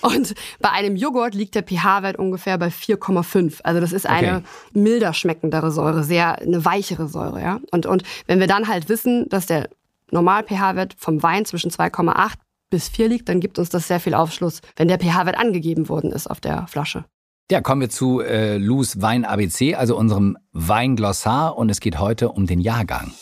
Und 0.00 0.34
bei 0.58 0.70
einem 0.70 0.96
Joghurt 0.96 1.34
liegt 1.34 1.54
der 1.54 1.62
pH-Wert 1.62 2.18
ungefähr 2.18 2.58
bei 2.58 2.68
4,5. 2.68 3.60
Also 3.62 3.80
das 3.80 3.92
ist 3.92 4.06
eine 4.06 4.38
okay. 4.38 4.44
milder 4.72 5.12
schmeckendere 5.12 5.70
Säure, 5.70 6.02
sehr 6.02 6.40
eine 6.40 6.64
weichere 6.64 7.08
Säure. 7.08 7.40
Ja? 7.40 7.60
Und, 7.70 7.86
und 7.86 8.02
wenn 8.26 8.40
wir 8.40 8.48
dann 8.48 8.66
halt 8.66 8.88
wissen, 8.88 9.28
dass 9.28 9.46
der 9.46 9.68
Normal-pH-Wert 10.10 10.96
vom 10.98 11.22
Wein 11.22 11.44
zwischen 11.44 11.70
2,8 11.70 12.32
bis 12.70 12.88
4 12.88 13.08
liegt, 13.08 13.28
dann 13.28 13.40
gibt 13.40 13.58
uns 13.58 13.68
das 13.68 13.88
sehr 13.88 14.00
viel 14.00 14.14
Aufschluss, 14.14 14.60
wenn 14.76 14.88
der 14.88 14.98
pH-Wert 14.98 15.38
angegeben 15.38 15.88
worden 15.88 16.12
ist 16.12 16.28
auf 16.28 16.40
der 16.40 16.66
Flasche. 16.66 17.04
Ja, 17.50 17.62
kommen 17.62 17.80
wir 17.80 17.88
zu 17.88 18.20
äh, 18.20 18.58
Lus 18.58 19.00
Wein 19.00 19.24
ABC, 19.24 19.74
also 19.74 19.96
unserem 19.96 20.36
Weinglossar. 20.52 21.56
Und 21.56 21.70
es 21.70 21.80
geht 21.80 21.98
heute 21.98 22.28
um 22.28 22.46
den 22.46 22.60
Jahrgang. 22.60 23.12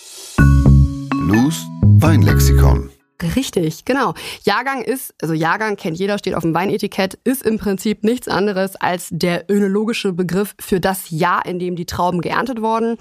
Lus 1.14 1.64
Weinlexikon. 1.82 2.90
Richtig, 3.36 3.84
genau. 3.84 4.14
Jahrgang 4.42 4.82
ist, 4.82 5.14
also 5.22 5.32
Jahrgang 5.32 5.76
kennt 5.76 5.96
jeder, 5.96 6.18
steht 6.18 6.34
auf 6.34 6.42
dem 6.42 6.54
Weinetikett, 6.54 7.18
ist 7.24 7.42
im 7.44 7.58
Prinzip 7.58 8.04
nichts 8.04 8.28
anderes 8.28 8.76
als 8.76 9.08
der 9.10 9.50
önologische 9.50 10.12
Begriff 10.12 10.54
für 10.60 10.80
das 10.80 11.10
Jahr, 11.10 11.46
in 11.46 11.58
dem 11.58 11.76
die 11.76 11.86
Trauben 11.86 12.20
geerntet 12.20 12.60
wurden. 12.60 12.96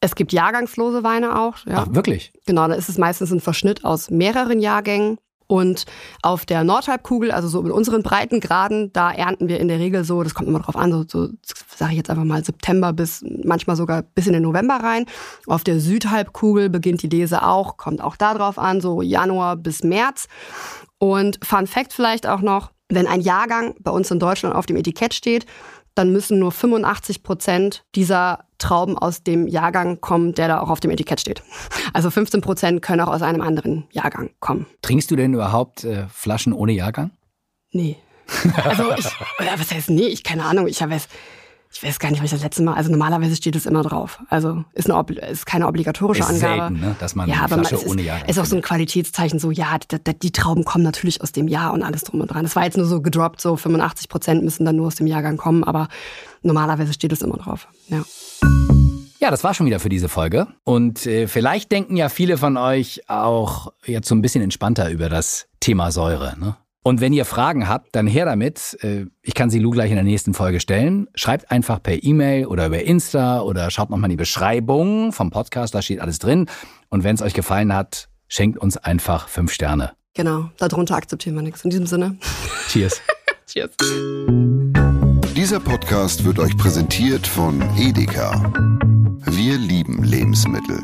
Es 0.00 0.14
gibt 0.14 0.32
jahrgangslose 0.32 1.02
Weine 1.02 1.40
auch. 1.40 1.56
Ja. 1.66 1.86
Ach, 1.88 1.94
wirklich? 1.94 2.32
Genau, 2.46 2.68
da 2.68 2.74
ist 2.74 2.88
es 2.88 2.98
meistens 2.98 3.32
ein 3.32 3.40
Verschnitt 3.40 3.84
aus 3.84 4.10
mehreren 4.10 4.60
Jahrgängen. 4.60 5.18
Und 5.48 5.86
auf 6.22 6.44
der 6.44 6.62
Nordhalbkugel, 6.62 7.32
also 7.32 7.48
so 7.48 7.62
in 7.62 7.70
unseren 7.70 8.02
Breitengraden, 8.02 8.92
da 8.92 9.10
ernten 9.10 9.48
wir 9.48 9.58
in 9.58 9.68
der 9.68 9.78
Regel 9.78 10.04
so, 10.04 10.22
das 10.22 10.34
kommt 10.34 10.46
immer 10.46 10.60
drauf 10.60 10.76
an, 10.76 10.92
so, 10.92 11.04
so 11.08 11.30
sage 11.74 11.92
ich 11.92 11.96
jetzt 11.96 12.10
einfach 12.10 12.24
mal 12.24 12.44
September 12.44 12.92
bis 12.92 13.24
manchmal 13.44 13.74
sogar 13.74 14.02
bis 14.02 14.26
in 14.26 14.34
den 14.34 14.42
November 14.42 14.74
rein. 14.74 15.06
Auf 15.46 15.64
der 15.64 15.80
Südhalbkugel 15.80 16.68
beginnt 16.68 17.02
die 17.02 17.08
Lese 17.08 17.42
auch, 17.42 17.78
kommt 17.78 18.02
auch 18.02 18.16
da 18.16 18.34
drauf 18.34 18.58
an, 18.58 18.82
so 18.82 19.00
Januar 19.00 19.56
bis 19.56 19.82
März. 19.82 20.28
Und 20.98 21.38
Fun 21.42 21.66
Fact 21.66 21.94
vielleicht 21.94 22.26
auch 22.26 22.42
noch, 22.42 22.70
wenn 22.90 23.06
ein 23.06 23.22
Jahrgang 23.22 23.74
bei 23.80 23.90
uns 23.90 24.10
in 24.10 24.18
Deutschland 24.18 24.54
auf 24.54 24.66
dem 24.66 24.76
Etikett 24.76 25.14
steht, 25.14 25.46
dann 25.94 26.12
müssen 26.12 26.38
nur 26.38 26.52
85 26.52 27.22
Prozent 27.22 27.84
dieser 27.94 28.44
Trauben 28.58 28.98
aus 28.98 29.22
dem 29.22 29.46
Jahrgang 29.46 30.00
kommen, 30.00 30.34
der 30.34 30.48
da 30.48 30.60
auch 30.60 30.68
auf 30.68 30.80
dem 30.80 30.90
Etikett 30.90 31.20
steht. 31.20 31.42
Also 31.92 32.10
15 32.10 32.40
Prozent 32.40 32.82
können 32.82 33.00
auch 33.00 33.08
aus 33.08 33.22
einem 33.22 33.40
anderen 33.40 33.86
Jahrgang 33.90 34.30
kommen. 34.40 34.66
Trinkst 34.82 35.10
du 35.10 35.16
denn 35.16 35.34
überhaupt 35.34 35.84
äh, 35.84 36.06
Flaschen 36.08 36.52
ohne 36.52 36.72
Jahrgang? 36.72 37.12
Nee. 37.70 37.96
Also 38.62 38.92
ich, 38.96 39.06
was 39.38 39.70
heißt 39.72 39.90
nee? 39.90 40.06
Ich 40.06 40.22
keine 40.22 40.44
Ahnung. 40.44 40.66
Ich 40.66 40.82
habe 40.82 40.94
es 40.94 41.08
ich 41.70 41.82
weiß 41.82 41.98
gar 41.98 42.10
nicht, 42.10 42.20
was 42.20 42.26
ich 42.26 42.32
das 42.32 42.42
letzte 42.42 42.62
Mal, 42.62 42.74
also 42.74 42.90
normalerweise 42.90 43.36
steht 43.36 43.54
es 43.54 43.66
immer 43.66 43.82
drauf. 43.82 44.20
Also 44.28 44.64
ist, 44.72 44.90
eine, 44.90 45.02
ist 45.30 45.44
keine 45.44 45.66
obligatorische 45.66 46.22
ist 46.22 46.28
Angabe. 46.28 46.74
Selten, 46.74 46.80
ne? 46.80 46.96
dass 46.98 47.14
man 47.14 47.28
ja, 47.28 47.44
eine 47.44 47.48
Flasche 47.48 47.76
aber 47.76 47.86
ohne 47.86 48.02
Jahr. 48.02 48.20
Es 48.24 48.36
ist 48.36 48.38
auch 48.38 48.46
so 48.46 48.56
ein 48.56 48.62
Qualitätszeichen, 48.62 49.38
so 49.38 49.50
ja, 49.50 49.76
die, 49.78 50.18
die, 50.18 50.32
Trauben 50.32 50.64
kommen 50.64 50.84
natürlich 50.84 51.20
aus 51.20 51.32
dem 51.32 51.46
Jahr 51.46 51.72
und 51.72 51.82
alles 51.82 52.04
drum 52.04 52.20
und 52.20 52.28
dran. 52.28 52.42
Das 52.42 52.56
war 52.56 52.64
jetzt 52.64 52.76
nur 52.76 52.86
so 52.86 53.02
gedroppt, 53.02 53.40
so 53.40 53.56
85 53.56 54.08
Prozent 54.08 54.44
müssen 54.44 54.64
dann 54.64 54.76
nur 54.76 54.86
aus 54.86 54.94
dem 54.94 55.06
Jahrgang 55.06 55.36
kommen, 55.36 55.62
aber 55.62 55.88
normalerweise 56.42 56.92
steht 56.92 57.12
es 57.12 57.22
immer 57.22 57.36
drauf. 57.36 57.68
Ja. 57.88 58.02
Ja, 59.20 59.32
das 59.32 59.42
war 59.42 59.52
schon 59.52 59.66
wieder 59.66 59.80
für 59.80 59.88
diese 59.88 60.08
Folge. 60.08 60.46
Und 60.64 61.04
äh, 61.06 61.26
vielleicht 61.26 61.72
denken 61.72 61.96
ja 61.96 62.08
viele 62.08 62.38
von 62.38 62.56
euch 62.56 63.02
auch 63.08 63.72
jetzt 63.84 64.08
so 64.08 64.14
ein 64.14 64.22
bisschen 64.22 64.42
entspannter 64.42 64.90
über 64.90 65.08
das 65.08 65.48
Thema 65.58 65.90
Säure. 65.90 66.38
Ne? 66.38 66.56
Und 66.82 67.00
wenn 67.00 67.12
ihr 67.12 67.24
Fragen 67.24 67.68
habt, 67.68 67.94
dann 67.94 68.06
her 68.06 68.24
damit. 68.24 68.78
Äh, 68.82 69.06
ich 69.22 69.34
kann 69.34 69.50
sie 69.50 69.58
Lu 69.58 69.70
gleich 69.70 69.90
in 69.90 69.96
der 69.96 70.04
nächsten 70.04 70.32
Folge 70.34 70.60
stellen. 70.60 71.08
Schreibt 71.14 71.50
einfach 71.50 71.82
per 71.82 72.02
E-Mail 72.02 72.46
oder 72.46 72.66
über 72.66 72.82
Insta 72.82 73.40
oder 73.40 73.70
schaut 73.70 73.90
nochmal 73.90 74.08
in 74.08 74.12
die 74.12 74.16
Beschreibung 74.16 75.12
vom 75.12 75.30
Podcast, 75.30 75.74
da 75.74 75.82
steht 75.82 76.00
alles 76.00 76.18
drin. 76.18 76.46
Und 76.88 77.04
wenn 77.04 77.14
es 77.14 77.22
euch 77.22 77.34
gefallen 77.34 77.74
hat, 77.74 78.08
schenkt 78.28 78.58
uns 78.58 78.76
einfach 78.76 79.28
fünf 79.28 79.52
Sterne. 79.52 79.92
Genau, 80.14 80.50
darunter 80.58 80.96
akzeptieren 80.96 81.36
wir 81.36 81.42
nichts. 81.42 81.62
In 81.64 81.70
diesem 81.70 81.86
Sinne. 81.86 82.16
Cheers. 82.68 83.00
Cheers. 83.46 83.70
Dieser 85.36 85.60
Podcast 85.60 86.24
wird 86.24 86.38
euch 86.38 86.56
präsentiert 86.56 87.26
von 87.26 87.62
Edeka. 87.78 88.52
Wir 89.24 89.56
lieben 89.56 90.02
Lebensmittel. 90.02 90.80